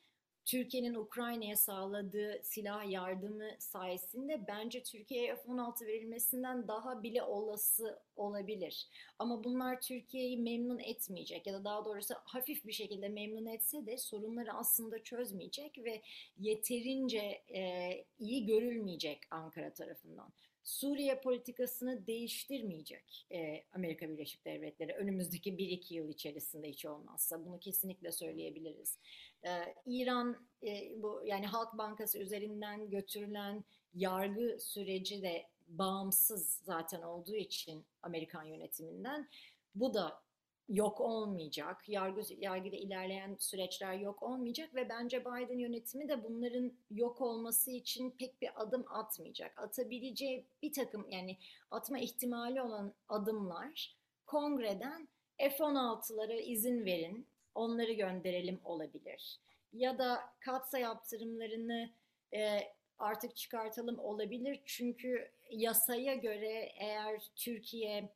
[0.48, 8.88] Türkiye'nin Ukrayna'ya sağladığı silah yardımı sayesinde bence Türkiye'ye F-16 verilmesinden daha bile olası olabilir.
[9.20, 13.98] Ama bunlar Türkiye'yi memnun etmeyecek ya da daha doğrusu hafif bir şekilde memnun etse de
[13.98, 16.02] sorunları aslında çözmeyecek ve
[16.40, 20.34] yeterince e, iyi görülmeyecek Ankara tarafından.
[20.68, 28.12] Suriye politikasını değiştirmeyecek e, Amerika Birleşik Devletleri önümüzdeki 1-2 yıl içerisinde hiç olmazsa bunu kesinlikle
[28.12, 28.98] söyleyebiliriz.
[29.46, 37.36] E, İran e, bu yani Halk Bankası üzerinden götürülen yargı süreci de bağımsız zaten olduğu
[37.36, 39.30] için Amerikan yönetiminden
[39.76, 40.22] bu da
[40.70, 41.90] yok olmayacak.
[41.90, 48.12] Yargı yargıda ilerleyen süreçler yok olmayacak ve bence Biden yönetimi de bunların yok olması için
[48.12, 49.60] pek bir adım atmayacak.
[49.60, 51.38] Atabileceği bir takım yani
[51.72, 59.40] atma ihtimali olan adımlar kongreden F-16'lara izin verin, onları gönderelim olabilir.
[59.74, 61.90] Ya da katsa yaptırımlarını
[62.34, 62.60] e,
[63.00, 64.60] artık çıkartalım olabilir.
[64.66, 68.10] Çünkü yasaya göre eğer Türkiye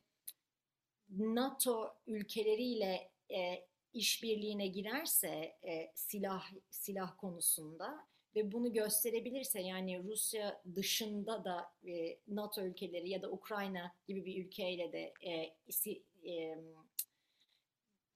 [1.09, 11.43] NATO ülkeleriyle e, işbirliğine girerse e, silah silah konusunda ve bunu gösterebilirse yani Rusya dışında
[11.45, 15.33] da e, NATO ülkeleri ya da Ukrayna gibi bir ülkeyle de e,
[16.31, 16.57] e,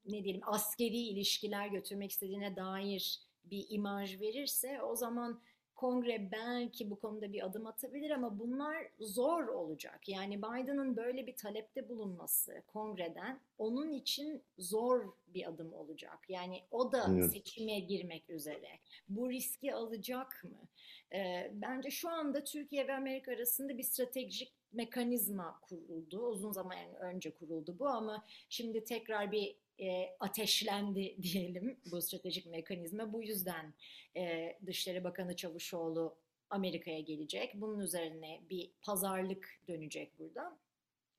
[0.06, 5.42] ne diyelim askeri ilişkiler götürmek istediğine dair bir imaj verirse o zaman
[5.76, 10.10] kongre belki bu konuda bir adım atabilir ama bunlar zor olacak.
[10.10, 16.20] Yani Biden'ın böyle bir talepte bulunması kongreden onun için zor bir adım olacak.
[16.30, 17.32] Yani o da evet.
[17.32, 18.70] seçime girmek üzere.
[19.10, 20.68] Bu riski alacak mı?
[21.14, 26.28] Ee, bence şu anda Türkiye ve Amerika arasında bir stratejik mekanizma kuruldu.
[26.28, 33.14] Uzun zaman önce kuruldu bu ama şimdi tekrar bir e, ateşlendi diyelim bu stratejik mekanizma.
[33.14, 33.74] Bu yüzden
[34.18, 36.16] e, Dışişleri Bakanı Çavuşoğlu
[36.50, 37.54] Amerika'ya gelecek.
[37.56, 40.58] Bunun üzerine bir pazarlık dönecek burada.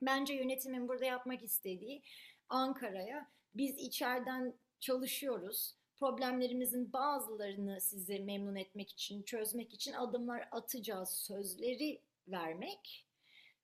[0.03, 2.03] Bence yönetimin burada yapmak istediği
[2.49, 5.75] Ankara'ya biz içeriden çalışıyoruz.
[5.97, 13.07] Problemlerimizin bazılarını sizi memnun etmek için, çözmek için adımlar atacağız sözleri vermek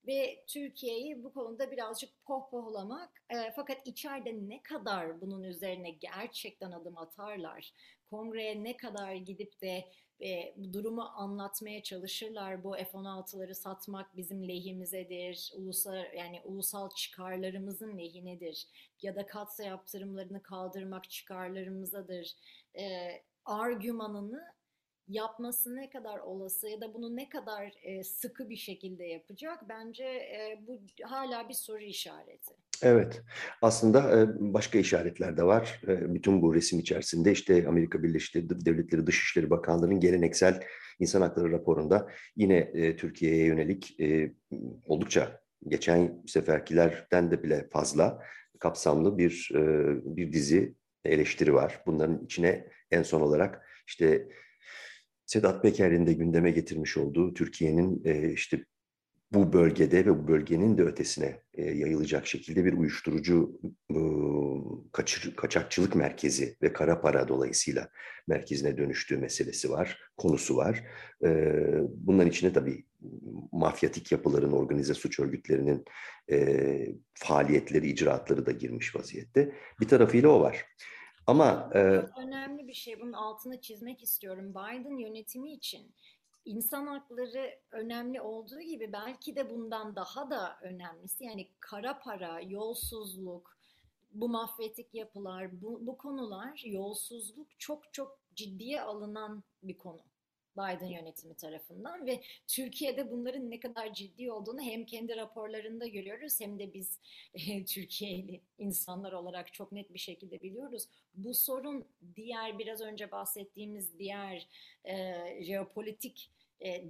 [0.06, 6.98] ve Türkiye'yi bu konuda birazcık pohpohlamak e, fakat içeride ne kadar bunun üzerine gerçekten adım
[6.98, 7.72] atarlar,
[8.10, 9.84] kongreye ne kadar gidip de
[10.20, 12.64] e, durumu anlatmaya çalışırlar.
[12.64, 18.66] Bu F-16'ları satmak bizim lehimizedir, ulusal yani ulusal çıkarlarımızın lehinedir
[19.02, 22.36] ya da katsa yaptırımlarını kaldırmak çıkarlarımızadır.
[22.78, 23.10] E,
[23.44, 24.52] argümanını
[25.08, 30.04] yapması ne kadar olası ya da bunu ne kadar e, sıkı bir şekilde yapacak bence
[30.04, 32.54] e, bu hala bir soru işareti.
[32.82, 33.22] Evet,
[33.62, 35.80] aslında başka işaretler de var.
[35.86, 38.34] Bütün bu resim içerisinde işte Amerika Birleşik
[38.66, 40.62] Devletleri Dışişleri Bakanlığı'nın geleneksel
[41.00, 43.96] insan hakları raporunda yine Türkiye'ye yönelik
[44.84, 48.22] oldukça geçen seferkilerden de bile fazla
[48.58, 49.50] kapsamlı bir
[50.04, 51.82] bir dizi eleştiri var.
[51.86, 54.28] Bunların içine en son olarak işte
[55.26, 58.64] Sedat Peker'in de gündeme getirmiş olduğu Türkiye'nin e, işte
[59.32, 63.98] bu bölgede ve bu bölgenin de ötesine e, yayılacak şekilde bir uyuşturucu e,
[64.92, 67.88] kaçır, kaçakçılık merkezi ve kara para dolayısıyla
[68.28, 70.84] merkezine dönüştüğü meselesi var, konusu var.
[71.24, 71.28] E,
[71.88, 72.84] bunların içine tabii
[73.52, 75.84] mafyatik yapıların, organize suç örgütlerinin
[76.30, 79.52] e, faaliyetleri, icraatları da girmiş vaziyette.
[79.80, 80.64] Bir tarafıyla o var.
[81.26, 81.78] Ama e,
[82.20, 84.50] önemli bir şey bunun altını çizmek istiyorum.
[84.50, 85.94] Biden yönetimi için
[86.44, 93.56] insan hakları önemli olduğu gibi belki de bundan daha da önemlisi yani kara para, yolsuzluk,
[94.12, 100.00] bu mafyatik yapılar, bu, bu konular yolsuzluk çok çok ciddiye alınan bir konu.
[100.56, 106.58] Biden yönetimi tarafından ve Türkiye'de bunların ne kadar ciddi olduğunu hem kendi raporlarında görüyoruz hem
[106.58, 106.98] de biz
[107.34, 110.88] e, Türkiye'li insanlar olarak çok net bir şekilde biliyoruz.
[111.14, 111.84] Bu sorun
[112.16, 114.48] diğer biraz önce bahsettiğimiz diğer
[114.84, 116.84] e, jeopolitik e,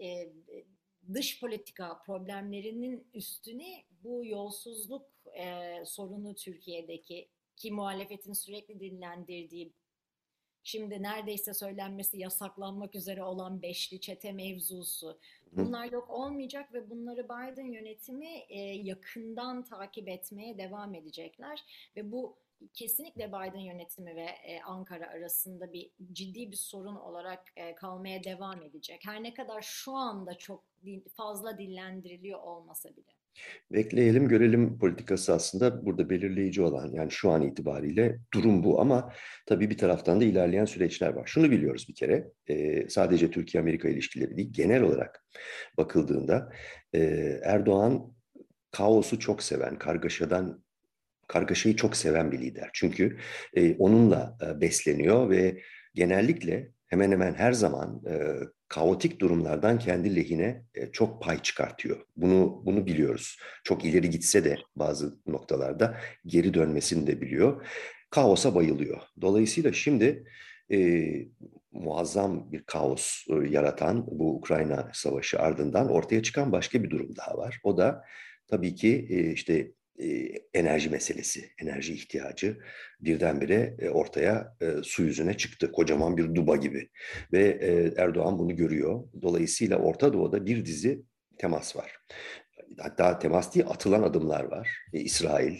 [0.00, 0.32] e,
[1.14, 5.06] dış politika problemlerinin üstüne bu yolsuzluk
[5.38, 9.72] e, sorunu Türkiye'deki ki muhalefetin sürekli dinlendirdiği
[10.64, 15.18] Şimdi neredeyse söylenmesi yasaklanmak üzere olan beşli çete mevzusu.
[15.52, 21.64] Bunlar yok olmayacak ve bunları Biden yönetimi e, yakından takip etmeye devam edecekler
[21.96, 22.36] ve bu
[22.74, 28.62] kesinlikle Biden yönetimi ve e, Ankara arasında bir ciddi bir sorun olarak e, kalmaya devam
[28.62, 29.00] edecek.
[29.04, 30.64] Her ne kadar şu anda çok
[31.12, 33.17] fazla dillendiriliyor olmasa bile.
[33.72, 39.12] Bekleyelim görelim politikası aslında burada belirleyici olan yani şu an itibariyle durum bu ama
[39.46, 41.26] tabii bir taraftan da ilerleyen süreçler var.
[41.26, 45.24] Şunu biliyoruz bir kere e, sadece Türkiye-Amerika ilişkileri değil genel olarak
[45.76, 46.52] bakıldığında
[46.94, 47.00] e,
[47.44, 48.14] Erdoğan
[48.70, 50.64] kaosu çok seven, kargaşadan
[51.28, 52.70] kargaşayı çok seven bir lider.
[52.72, 53.18] Çünkü
[53.54, 55.62] e, onunla besleniyor ve
[55.94, 58.02] genellikle hemen hemen her zaman
[58.68, 62.00] kaotik durumlardan kendi lehine e, çok pay çıkartıyor.
[62.16, 63.38] Bunu bunu biliyoruz.
[63.64, 67.66] Çok ileri gitse de bazı noktalarda geri dönmesini de biliyor.
[68.10, 69.00] Kaosa bayılıyor.
[69.20, 70.24] Dolayısıyla şimdi
[70.72, 71.08] e,
[71.72, 77.38] muazzam bir kaos e, yaratan bu Ukrayna savaşı ardından ortaya çıkan başka bir durum daha
[77.38, 77.60] var.
[77.62, 78.04] O da
[78.46, 79.72] tabii ki e, işte
[80.54, 82.58] enerji meselesi, enerji ihtiyacı
[83.00, 85.72] birdenbire ortaya su yüzüne çıktı.
[85.72, 86.88] Kocaman bir duba gibi.
[87.32, 87.58] Ve
[87.96, 89.04] Erdoğan bunu görüyor.
[89.22, 91.02] Dolayısıyla Orta Doğu'da bir dizi
[91.38, 91.96] temas var.
[92.78, 94.78] Hatta temas değil, atılan adımlar var.
[94.92, 95.58] İsrail,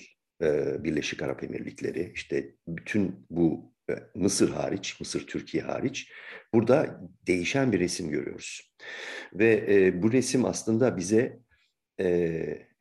[0.85, 3.75] Birleşik Arap Emirlikleri, işte bütün bu
[4.15, 6.13] Mısır hariç, Mısır Türkiye hariç
[6.55, 8.75] burada değişen bir resim görüyoruz.
[9.35, 11.39] Ve bu resim aslında bize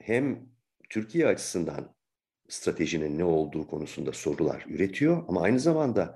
[0.01, 0.56] hem
[0.89, 1.95] Türkiye açısından
[2.49, 6.15] stratejinin ne olduğu konusunda sorular üretiyor ama aynı zamanda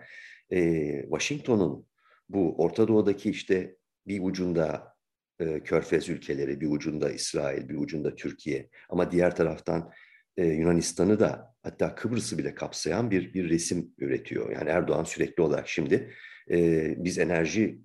[0.49, 1.87] e, Washington'un
[2.29, 3.75] bu Orta Doğu'daki işte
[4.07, 4.95] bir ucunda
[5.39, 9.91] e, Körfez ülkeleri, bir ucunda İsrail, bir ucunda Türkiye ama diğer taraftan
[10.37, 14.51] e, Yunanistan'ı da hatta Kıbrıs'ı bile kapsayan bir bir resim üretiyor.
[14.51, 16.13] Yani Erdoğan sürekli olarak şimdi
[16.51, 17.81] e, biz enerji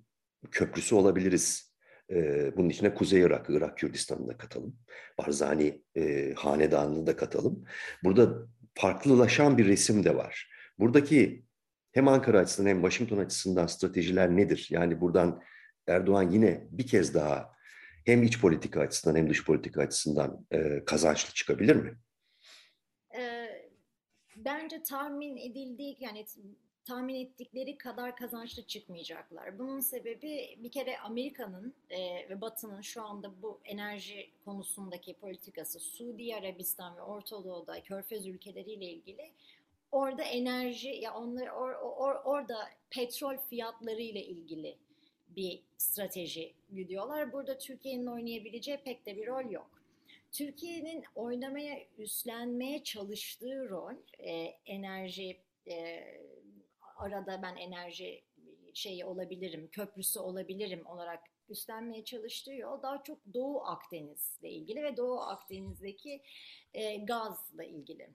[0.51, 1.66] köprüsü olabiliriz
[2.11, 4.75] e, bunun içine Kuzey Irak, Irak Kürdistan'ı da katalım.
[5.17, 7.65] Barzani e, Hanedanı'nı da katalım.
[8.03, 10.49] Burada farklılaşan bir resim de var.
[10.79, 11.43] Buradaki
[11.91, 14.67] hem Ankara açısından hem Washington açısından stratejiler nedir?
[14.71, 15.41] Yani buradan
[15.87, 17.51] Erdoğan yine bir kez daha
[18.05, 21.97] hem iç politika açısından hem dış politika açısından e, kazançlı çıkabilir mi?
[24.37, 26.25] bence tahmin edildiği yani
[26.87, 29.59] tahmin ettikleri kadar kazançlı çıkmayacaklar.
[29.59, 36.35] Bunun sebebi bir kere Amerika'nın e, ve Batı'nın şu anda bu enerji konusundaki politikası Suudi
[36.35, 39.31] Arabistan ve Orta Doğu'da Körfez ülkeleriyle ilgili
[39.91, 44.77] orada enerji ya onlar or, or, orada petrol fiyatları ile ilgili
[45.29, 47.33] bir strateji gidiyorlar.
[47.33, 49.69] Burada Türkiye'nin oynayabileceği pek de bir rol yok.
[50.31, 54.31] Türkiye'nin oynamaya, üstlenmeye çalıştığı rol e,
[54.65, 56.03] enerji e,
[56.99, 58.23] arada ben enerji
[58.73, 65.19] şeyi olabilirim, köprüsü olabilirim olarak üstlenmeye çalıştığı yol daha çok Doğu Akdeniz'le ilgili ve Doğu
[65.19, 66.21] Akdeniz'deki
[66.73, 68.09] e, gazla ilgili,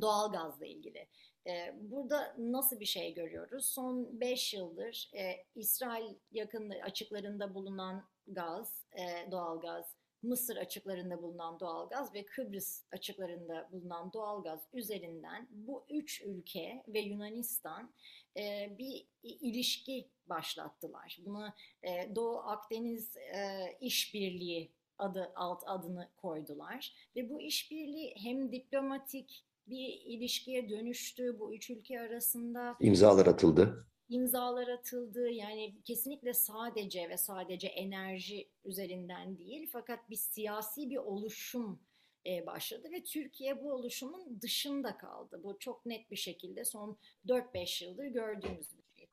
[0.00, 1.08] doğal gazla ilgili.
[1.46, 3.64] E, burada nasıl bir şey görüyoruz?
[3.64, 11.60] Son 5 yıldır e, İsrail yakın açıklarında bulunan gaz, e, doğal gaz Mısır açıklarında bulunan
[11.60, 17.94] doğalgaz ve Kıbrıs açıklarında bulunan doğalgaz üzerinden bu üç ülke ve Yunanistan
[18.36, 21.18] e, bir ilişki başlattılar.
[21.26, 29.44] Buna e, Doğu Akdeniz e, İşbirliği adı alt adını koydular ve bu işbirliği hem diplomatik
[29.66, 32.76] bir ilişkiye dönüştü bu üç ülke arasında.
[32.80, 35.30] imzalar atıldı imzalar atıldı.
[35.30, 41.80] Yani kesinlikle sadece ve sadece enerji üzerinden değil fakat bir siyasi bir oluşum
[42.26, 45.40] e, başladı ve Türkiye bu oluşumun dışında kaldı.
[45.44, 46.96] Bu çok net bir şekilde son
[47.28, 49.06] 4-5 yıldır gördüğümüz bir şey.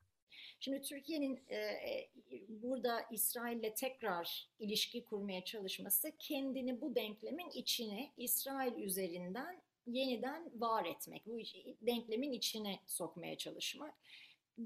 [0.60, 2.10] Şimdi Türkiye'nin e, e,
[2.48, 11.26] burada İsrail'le tekrar ilişki kurmaya çalışması kendini bu denklemin içine İsrail üzerinden yeniden var etmek,
[11.26, 11.38] bu
[11.82, 13.94] denklemin içine sokmaya çalışmak.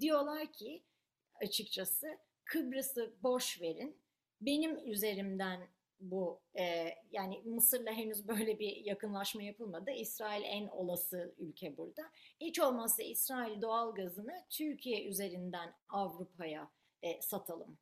[0.01, 0.83] Diyorlar ki
[1.42, 3.96] açıkçası Kıbrıs'ı boş verin.
[4.40, 5.68] Benim üzerimden
[6.01, 9.90] bu e, yani Mısır'la henüz böyle bir yakınlaşma yapılmadı.
[9.90, 12.03] İsrail en olası ülke burada.
[12.40, 16.70] Hiç olmazsa İsrail doğal gazını Türkiye üzerinden Avrupa'ya
[17.03, 17.79] e, satalım.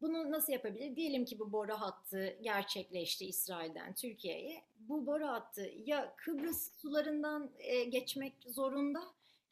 [0.00, 0.96] Bunu nasıl yapabilir?
[0.96, 4.64] Diyelim ki bu boru hattı gerçekleşti İsrail'den Türkiye'ye.
[4.78, 9.02] Bu boru hattı ya Kıbrıs sularından e, geçmek zorunda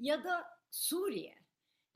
[0.00, 1.39] ya da Suriye.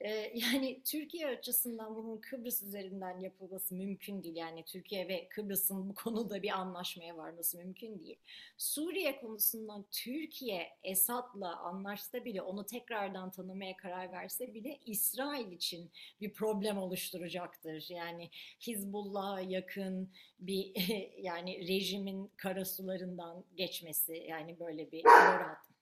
[0.00, 4.36] Ee, yani Türkiye açısından bunun Kıbrıs üzerinden yapılması mümkün değil.
[4.36, 8.18] Yani Türkiye ve Kıbrıs'ın bu konuda bir anlaşmaya varması mümkün değil.
[8.58, 16.32] Suriye konusundan Türkiye Esad'la anlaşsa bile onu tekrardan tanımaya karar verse bile İsrail için bir
[16.32, 17.86] problem oluşturacaktır.
[17.90, 18.30] Yani
[18.66, 20.72] Hizbullah'a yakın bir
[21.18, 25.73] yani rejimin karasularından geçmesi yani böyle bir rahat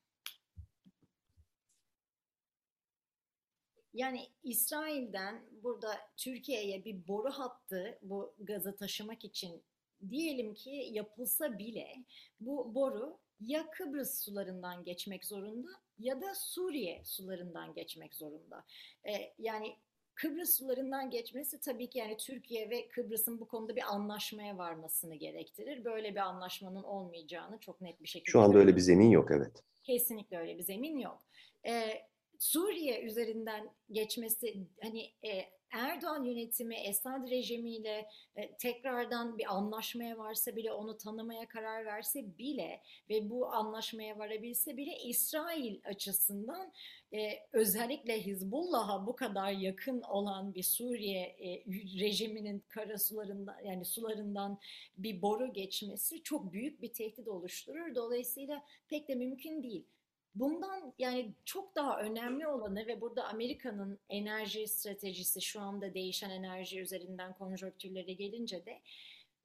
[3.94, 9.62] Yani İsrail'den burada Türkiye'ye bir boru hattı bu gazı taşımak için
[10.10, 11.96] diyelim ki yapılsa bile
[12.40, 18.64] bu boru ya Kıbrıs sularından geçmek zorunda ya da Suriye sularından geçmek zorunda.
[19.08, 19.76] Ee, yani
[20.14, 25.84] Kıbrıs sularından geçmesi tabii ki yani Türkiye ve Kıbrıs'ın bu konuda bir anlaşmaya varmasını gerektirir.
[25.84, 29.52] Böyle bir anlaşmanın olmayacağını çok net bir şekilde Şu anda öyle bir zemin yok evet.
[29.82, 31.22] Kesinlikle öyle bir zemin yok.
[31.66, 32.02] Ee,
[32.42, 40.72] Suriye üzerinden geçmesi hani e, Erdoğan yönetimi Esad rejimiyle e, tekrardan bir anlaşmaya varsa bile
[40.72, 46.72] onu tanımaya karar verse bile ve bu anlaşmaya varabilse bile İsrail açısından
[47.14, 47.18] e,
[47.52, 51.64] özellikle Hizbullah'a bu kadar yakın olan bir Suriye e,
[52.00, 54.58] rejiminin karasularından yani sularından
[54.96, 57.94] bir boru geçmesi çok büyük bir tehdit oluşturur.
[57.94, 59.86] Dolayısıyla pek de mümkün değil.
[60.34, 66.80] Bundan yani çok daha önemli olanı ve burada Amerika'nın enerji stratejisi şu anda değişen enerji
[66.80, 68.82] üzerinden konjonktürlere gelince de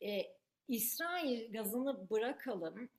[0.02, 2.90] e, İsrail gazını bırakalım.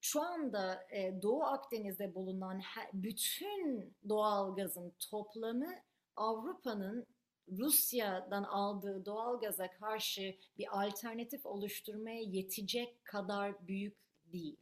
[0.00, 5.74] Şu anda e, Doğu Akdeniz'de bulunan her, bütün doğal gazın toplamı
[6.16, 7.06] Avrupa'nın
[7.48, 13.96] Rusya'dan aldığı doğal gaza karşı bir alternatif oluşturmaya yetecek kadar büyük
[14.32, 14.56] değil.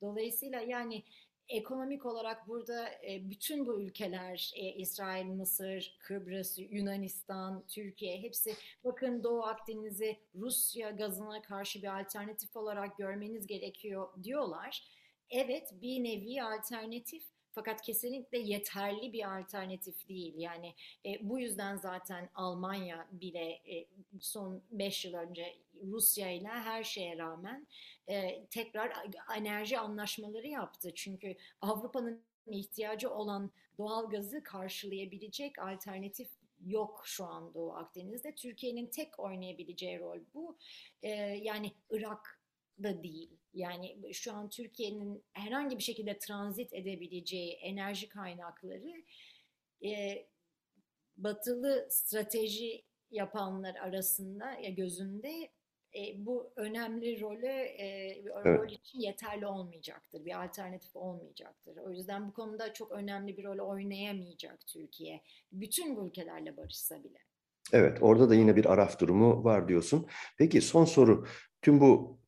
[0.00, 1.04] Dolayısıyla yani
[1.48, 8.54] ekonomik olarak burada e, bütün bu ülkeler e, İsrail, Mısır, Kıbrıs, Yunanistan, Türkiye hepsi
[8.84, 14.84] bakın Doğu Akdeniz'i Rusya gazına karşı bir alternatif olarak görmeniz gerekiyor diyorlar.
[15.30, 17.24] Evet bir nevi alternatif
[17.56, 20.34] fakat kesinlikle yeterli bir alternatif değil.
[20.36, 20.74] Yani
[21.06, 23.86] e, bu yüzden zaten Almanya bile e,
[24.20, 27.66] son 5 yıl önce Rusya ile her şeye rağmen
[28.08, 28.92] e, tekrar
[29.36, 30.92] enerji anlaşmaları yaptı.
[30.94, 36.28] Çünkü Avrupa'nın ihtiyacı olan doğal gazı karşılayabilecek alternatif
[36.66, 38.34] yok şu an Doğu Akdeniz'de.
[38.34, 40.58] Türkiye'nin tek oynayabileceği rol bu.
[41.02, 41.08] E,
[41.42, 42.40] yani Irak
[42.82, 43.30] da değil.
[43.54, 49.04] Yani şu an Türkiye'nin herhangi bir şekilde transit edebileceği enerji kaynakları
[49.84, 50.26] e,
[51.16, 55.50] batılı strateji yapanlar arasında ya gözünde
[55.96, 57.86] e, bu önemli rolü e,
[58.44, 58.60] evet.
[58.60, 60.24] rol için yeterli olmayacaktır.
[60.24, 61.76] Bir alternatif olmayacaktır.
[61.76, 65.22] O yüzden bu konuda çok önemli bir rol oynayamayacak Türkiye.
[65.52, 67.18] Bütün bu ülkelerle barışsa bile.
[67.72, 70.06] Evet, orada da yine bir araf durumu var diyorsun.
[70.38, 71.26] Peki son soru.
[71.62, 72.20] Tüm bu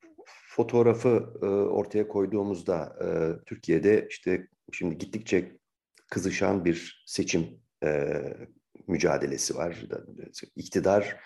[0.48, 3.06] fotoğrafı e, ortaya koyduğumuzda e,
[3.44, 5.58] Türkiye'de işte şimdi gittikçe
[6.10, 8.12] kızışan bir seçim e,
[8.86, 9.84] mücadelesi var.
[10.56, 11.20] İktidar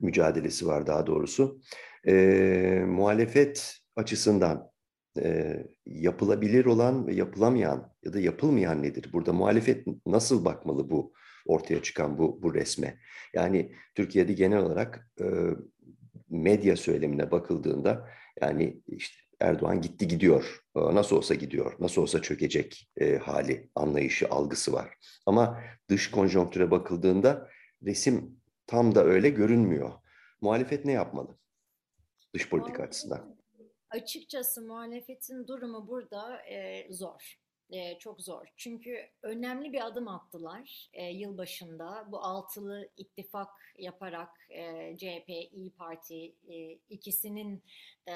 [0.00, 1.60] mücadelesi var daha doğrusu.
[2.06, 2.14] E,
[2.86, 4.70] muhalefet açısından
[5.22, 5.56] e,
[5.86, 9.10] yapılabilir olan ve yapılamayan ya da yapılmayan nedir?
[9.12, 11.12] Burada muhalefet nasıl bakmalı bu
[11.46, 12.98] ortaya çıkan bu, bu resme?
[13.34, 15.24] Yani Türkiye'de genel olarak e,
[16.30, 18.08] medya söylemine bakıldığında
[18.40, 24.72] yani işte Erdoğan gitti gidiyor, nasıl olsa gidiyor, nasıl olsa çökecek e, hali, anlayışı, algısı
[24.72, 24.94] var.
[25.26, 27.48] Ama dış konjonktüre bakıldığında
[27.84, 28.37] resim
[28.68, 29.92] tam da öyle görünmüyor.
[30.40, 31.38] Muhalefet ne yapmalı
[32.34, 33.38] dış politika açısından?
[33.90, 37.38] Açıkçası muhalefetin durumu burada e, zor
[37.70, 38.46] e, çok zor.
[38.56, 42.06] Çünkü önemli bir adım attılar e, yılbaşında.
[42.12, 47.62] Bu altılı ittifak yaparak e, CHP, İyi Parti e, ikisinin
[48.08, 48.14] e,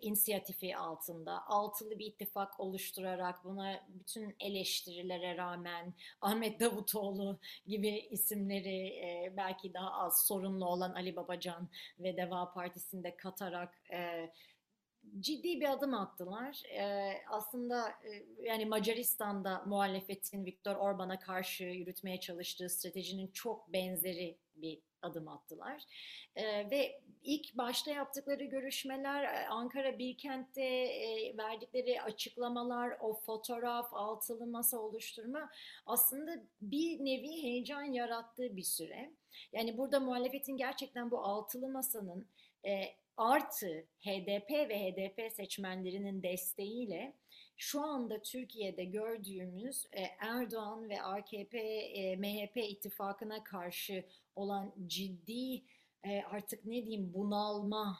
[0.00, 9.32] inisiyatifi altında altılı bir ittifak oluşturarak buna bütün eleştirilere rağmen Ahmet Davutoğlu gibi isimleri e,
[9.36, 11.68] belki daha az sorunlu olan Ali Babacan
[11.98, 14.30] ve Deva Partisi'nde katarak e,
[15.20, 16.62] ciddi bir adım attılar.
[16.70, 24.80] Ee, aslında e, yani Macaristan'da muhalefetin Viktor Orban'a karşı yürütmeye çalıştığı stratejinin çok benzeri bir
[25.02, 25.82] adım attılar.
[26.36, 34.46] Ee, ve ilk başta yaptıkları görüşmeler e, Ankara Bilkent'te e, verdikleri açıklamalar, o fotoğraf, altılı
[34.46, 35.50] masa oluşturma
[35.86, 39.10] aslında bir nevi heyecan yarattığı bir süre.
[39.52, 42.28] Yani burada muhalefetin gerçekten bu altılı masanın
[42.66, 42.84] e,
[43.16, 47.14] artı HDP ve HDP seçmenlerinin desteğiyle
[47.56, 54.04] şu anda Türkiye'de gördüğümüz e, Erdoğan ve AKP, e, MHP ittifakına karşı
[54.36, 55.62] olan ciddi
[56.04, 57.98] e, artık ne diyeyim bunalma,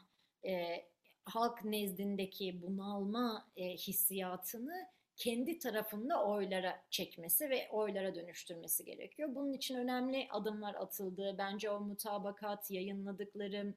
[1.25, 4.87] halk nezdindeki bunalma hissiyatını
[5.17, 9.35] kendi tarafında oylara çekmesi ve oylara dönüştürmesi gerekiyor.
[9.35, 11.35] Bunun için önemli adımlar atıldı.
[11.39, 13.75] Bence o mutabakat yayınladıkları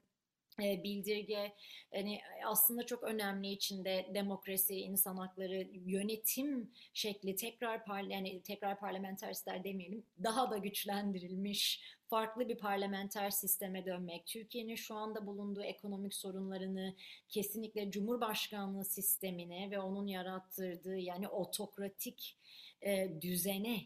[0.60, 1.54] bildirge
[1.94, 9.32] hani aslında çok önemli içinde demokrasi, insan hakları, yönetim şekli tekrar parla yani tekrar parlamenter
[9.32, 16.14] ister demeyelim daha da güçlendirilmiş farklı bir parlamenter sisteme dönmek, Türkiye'nin şu anda bulunduğu ekonomik
[16.14, 16.96] sorunlarını
[17.30, 22.38] kesinlikle Cumhurbaşkanlığı sistemine ve onun yarattırdığı yani otokratik
[22.82, 23.78] e, düzene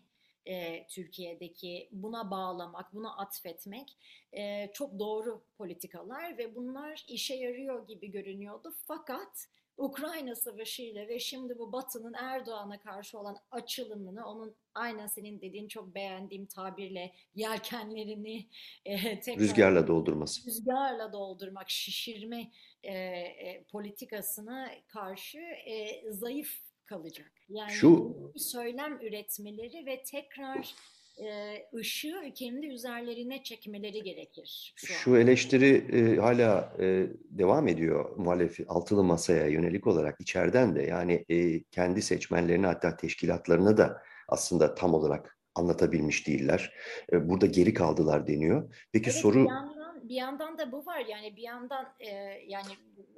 [0.45, 3.97] e, Türkiye'deki buna bağlamak, buna atfetmek
[4.33, 8.73] e, çok doğru politikalar ve bunlar işe yarıyor gibi görünüyordu.
[8.87, 15.41] Fakat Ukrayna Savaşı ile ve şimdi bu Batı'nın Erdoğan'a karşı olan açılımını onun aynen senin
[15.41, 18.47] dediğin çok beğendiğim tabirle yelkenlerini
[18.85, 20.47] e, tekrar rüzgarla doldurması.
[20.47, 22.51] Rüzgarla doldurmak, şişirme
[22.83, 27.31] e, e, politikasına karşı e, zayıf kalacak.
[27.49, 30.75] Yani Şu söylem üretmeleri ve tekrar
[31.17, 31.27] e,
[31.73, 34.73] ışığı kendi üzerlerine çekmeleri gerekir.
[34.75, 40.81] Şu, şu eleştiri e, hala e, devam ediyor muhalefet altılı masaya yönelik olarak içeriden de
[40.81, 46.73] yani e, kendi seçmenlerini hatta teşkilatlarını da aslında tam olarak anlatabilmiş değiller.
[47.11, 48.75] E, burada geri kaldılar deniyor.
[48.91, 52.09] Peki evet, soru bir yandan, bir yandan da bu var yani bir yandan e,
[52.47, 52.71] yani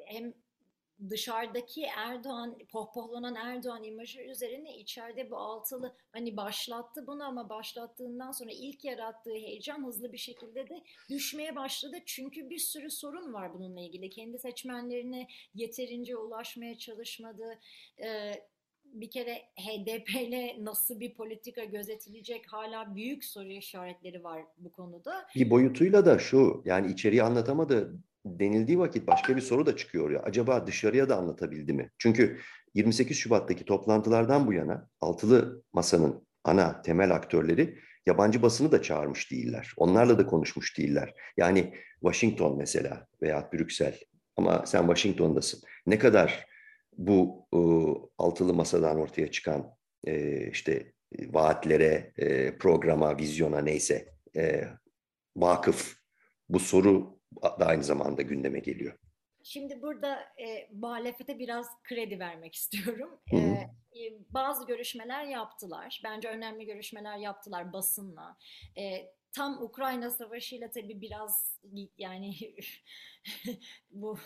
[0.06, 0.34] hem
[1.10, 8.52] dışarıdaki Erdoğan, pohpohlanan Erdoğan imajı üzerine içeride bu altılı hani başlattı bunu ama başlattığından sonra
[8.52, 11.98] ilk yarattığı heyecan hızlı bir şekilde de düşmeye başladı.
[12.06, 14.10] Çünkü bir sürü sorun var bununla ilgili.
[14.10, 17.60] Kendi seçmenlerine yeterince ulaşmaya çalışmadı.
[18.04, 18.34] Ee,
[18.86, 25.28] bir kere HDP ile nasıl bir politika gözetilecek hala büyük soru işaretleri var bu konuda.
[25.36, 30.20] Bir boyutuyla da şu yani içeriği anlatamadı denildiği vakit başka bir soru da çıkıyor ya.
[30.20, 31.92] Acaba dışarıya da anlatabildi mi?
[31.98, 32.40] Çünkü
[32.74, 39.74] 28 Şubat'taki toplantılardan bu yana altılı masanın ana temel aktörleri yabancı basını da çağırmış değiller.
[39.78, 41.14] Onlarla da konuşmuş değiller.
[41.38, 44.00] Yani Washington mesela veya Brüksel
[44.38, 45.62] ama sen Washington'dasın.
[45.88, 46.46] Ne kadar
[46.98, 47.60] bu e,
[48.18, 49.76] altılı masadan ortaya çıkan
[50.08, 54.64] e, işte vaatlere, e, programa, vizyona neyse e,
[55.36, 55.96] vakıf
[56.50, 58.98] bu soru da aynı zamanda gündeme geliyor.
[59.44, 63.20] Şimdi burada e, muhalefete biraz kredi vermek istiyorum.
[63.30, 63.56] Hı hı.
[64.00, 66.02] E, bazı görüşmeler yaptılar.
[66.04, 68.38] Bence önemli görüşmeler yaptılar basınla.
[68.78, 71.60] E, tam Ukrayna Savaşı ile tabii biraz
[71.98, 72.36] yani
[73.92, 74.18] bu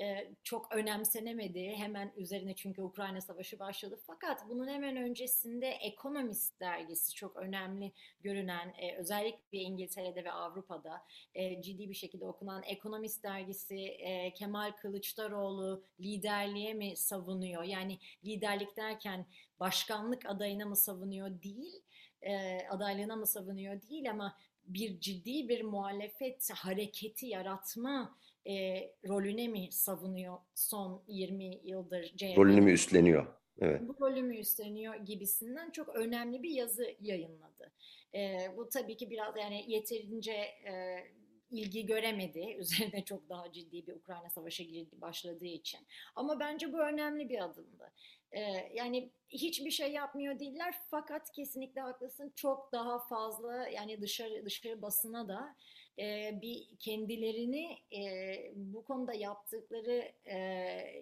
[0.00, 1.70] e, çok önemsenemedi.
[1.76, 3.98] Hemen üzerine çünkü Ukrayna Savaşı başladı.
[4.06, 11.02] Fakat bunun hemen öncesinde Economist dergisi çok önemli görünen e, özellikle İngiltere'de ve Avrupa'da
[11.34, 17.62] e, ciddi bir şekilde okunan Economist dergisi e, Kemal Kılıçdaroğlu liderliğe mi savunuyor?
[17.62, 19.26] Yani liderlik derken
[19.60, 21.82] başkanlık adayına mı savunuyor değil,
[22.22, 24.36] e, adaylığına mı savunuyor değil ama
[24.66, 28.54] bir ciddi bir muhalefet hareketi yaratma e,
[29.08, 32.38] rolüne mi savunuyor son 20 yıldır CHP?
[32.38, 33.26] Rolünü mü üstleniyor?
[33.60, 33.80] Evet.
[33.88, 37.72] Bu rolümü üstleniyor gibisinden çok önemli bir yazı yayınladı.
[38.14, 41.04] E, bu tabii ki biraz yani yeterince e,
[41.50, 42.56] ilgi göremedi.
[42.58, 45.80] Üzerine çok daha ciddi bir Ukrayna Savaşı başladığı için.
[46.16, 47.92] Ama bence bu önemli bir adımdı.
[48.74, 55.28] Yani hiçbir şey yapmıyor değiller fakat kesinlikle haklısın çok daha fazla yani dışarı dışarı basına
[55.28, 55.56] da
[55.98, 58.02] e, bir kendilerini e,
[58.54, 60.36] bu konuda yaptıkları e,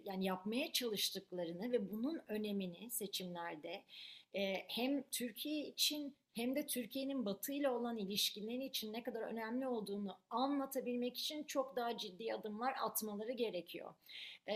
[0.04, 3.82] yani yapmaya çalıştıklarını ve bunun önemini seçimlerde
[4.34, 9.66] e, hem Türkiye için hem de Türkiye'nin Batı ile olan ilişkileri için ne kadar önemli
[9.66, 13.94] olduğunu anlatabilmek için çok daha ciddi adımlar atmaları gerekiyor.
[14.48, 14.54] E,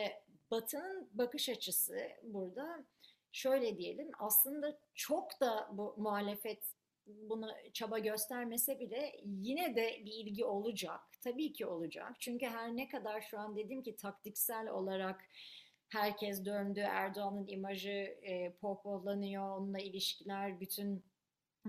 [0.51, 2.85] Batı'nın bakış açısı burada
[3.33, 6.63] şöyle diyelim aslında çok da bu muhalefet
[7.07, 11.01] buna çaba göstermese bile yine de bir ilgi olacak.
[11.21, 12.13] Tabii ki olacak.
[12.21, 15.25] Çünkü her ne kadar şu an dedim ki taktiksel olarak
[15.89, 16.81] herkes döndü.
[16.81, 19.59] Erdoğan'ın imajı e, pohpohlanıyor.
[19.59, 21.05] Onunla ilişkiler bütün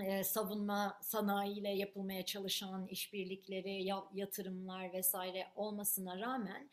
[0.03, 6.69] e, savunma sanayiyle yapılmaya çalışan işbirlikleri, yatırımlar vesaire olmasına rağmen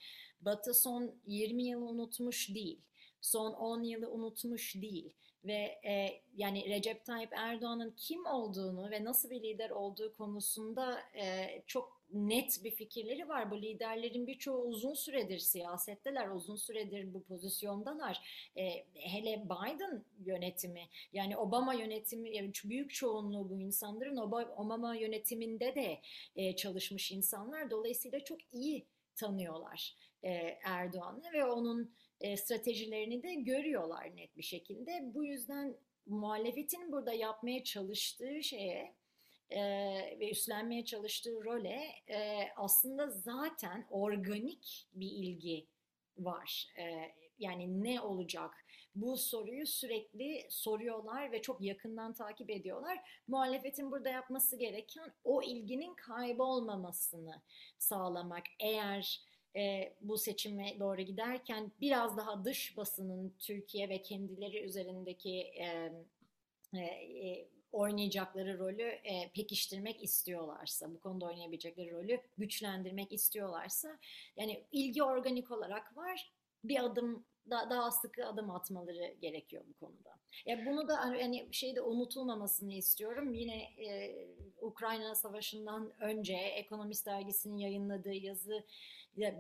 [0.46, 2.80] Batı son 20 yılı unutmuş değil.
[3.20, 5.14] Son 10 yılı unutmuş değil
[5.46, 11.46] ve e, yani Recep Tayyip Erdoğan'ın kim olduğunu ve nasıl bir lider olduğu konusunda e,
[11.66, 13.50] çok net bir fikirleri var.
[13.50, 18.48] Bu liderlerin birçoğu uzun süredir siyasetteler, uzun süredir bu pozisyondalar.
[18.56, 24.16] E, hele Biden yönetimi, yani Obama yönetimi, yani büyük çoğunluğu bu insanların
[24.56, 26.00] Obama yönetiminde de
[26.36, 27.70] e, çalışmış insanlar.
[27.70, 29.96] Dolayısıyla çok iyi tanıyorlar
[30.26, 35.00] e, Erdoğan'ı ve onun e, stratejilerini de görüyorlar net bir şekilde.
[35.02, 38.94] Bu yüzden muhalefetin burada yapmaya çalıştığı şeye
[39.50, 39.60] e,
[40.20, 41.88] ve üstlenmeye çalıştığı role
[42.56, 45.66] aslında zaten organik bir ilgi
[46.18, 46.68] var.
[47.38, 48.54] Yani ne olacak?
[48.94, 52.98] Bu soruyu sürekli soruyorlar ve çok yakından takip ediyorlar.
[53.28, 57.42] Muhalefetin burada yapması gereken o ilginin kaybolmamasını
[57.78, 58.44] sağlamak.
[58.60, 59.20] Eğer
[59.56, 65.92] e, bu seçime doğru giderken biraz daha dış basının Türkiye ve kendileri üzerindeki e,
[66.74, 73.98] e, oynayacakları rolü e, pekiştirmek istiyorlarsa, bu konuda oynayabilecekleri rolü güçlendirmek istiyorlarsa,
[74.36, 76.32] yani ilgi organik olarak var,
[76.64, 80.16] bir adım da, daha sıkı adım atmaları gerekiyor bu konuda.
[80.46, 83.34] Ya bunu da hani şeyde unutulmamasını istiyorum.
[83.34, 84.14] Yine e,
[84.60, 88.64] Ukrayna Savaşı'ndan önce Ekonomist dergisinin yayınladığı yazı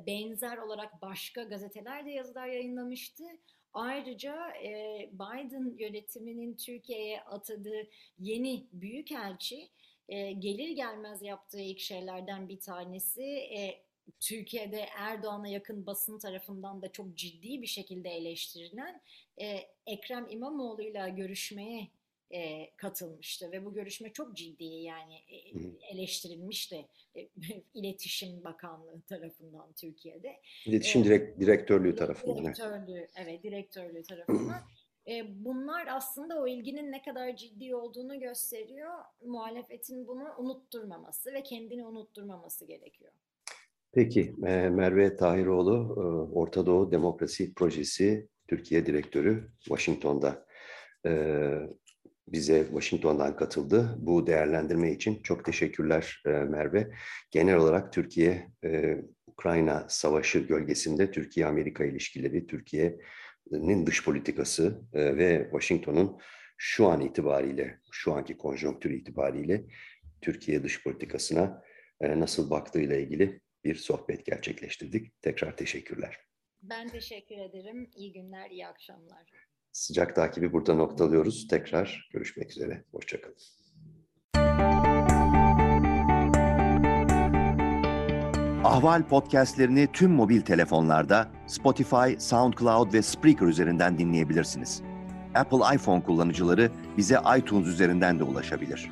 [0.06, 3.24] benzer olarak başka gazeteler de yazılar yayınlamıştı.
[3.72, 4.70] Ayrıca e,
[5.12, 9.68] Biden yönetiminin Türkiye'ye atadığı yeni büyükelçi
[10.08, 13.86] e, gelir gelmez yaptığı ilk şeylerden bir tanesi e,
[14.20, 19.00] Türkiye'de Erdoğan'a yakın basın tarafından da çok ciddi bir şekilde eleştirilen
[19.40, 21.88] e, Ekrem İmamoğlu'yla görüşmeye
[22.30, 25.36] e, katılmıştı ve bu görüşme çok ciddi yani e,
[25.94, 27.28] eleştirilmişti e,
[27.74, 30.40] İletişim Bakanlığı tarafından Türkiye'de.
[30.66, 32.44] İletişim e, direkt, Direktörlüğü tarafından.
[32.44, 34.60] Direktörlüğü, evet direktörlüğü tarafından.
[35.08, 38.92] e, bunlar aslında o ilginin ne kadar ciddi olduğunu gösteriyor.
[39.24, 43.12] Muhalefetin bunu unutturmaması ve kendini unutturmaması gerekiyor.
[43.92, 45.94] Peki, Merve Tahiroğlu,
[46.34, 50.46] Orta Doğu Demokrasi Projesi Türkiye Direktörü Washington'da
[52.28, 53.96] bize Washington'dan katıldı.
[53.98, 56.90] Bu değerlendirme için çok teşekkürler e, Merve.
[57.30, 58.96] Genel olarak Türkiye e,
[59.88, 66.18] savaşı gölgesinde Türkiye-Amerika ilişkileri, Türkiye'nin dış politikası e, ve Washington'un
[66.58, 69.64] şu an itibariyle, şu anki konjonktür itibariyle
[70.20, 71.62] Türkiye dış politikasına
[72.02, 75.22] nasıl baktığıyla ilgili bir sohbet gerçekleştirdik.
[75.22, 76.18] Tekrar teşekkürler.
[76.62, 77.90] Ben teşekkür ederim.
[77.96, 79.46] İyi günler, iyi akşamlar.
[79.76, 81.48] Sıcak takibi burada noktalıyoruz.
[81.48, 82.84] Tekrar görüşmek üzere.
[82.92, 83.36] Hoşçakalın.
[88.64, 94.82] Ahval podcastlerini tüm mobil telefonlarda Spotify, SoundCloud ve Spreaker üzerinden dinleyebilirsiniz.
[95.34, 98.90] Apple iPhone kullanıcıları bize iTunes üzerinden de ulaşabilir.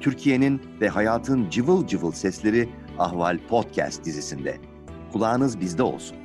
[0.00, 2.68] Türkiye'nin ve hayatın cıvıl cıvıl sesleri
[2.98, 4.58] Ahval Podcast dizisinde.
[5.12, 6.19] Kulağınız bizde olsun.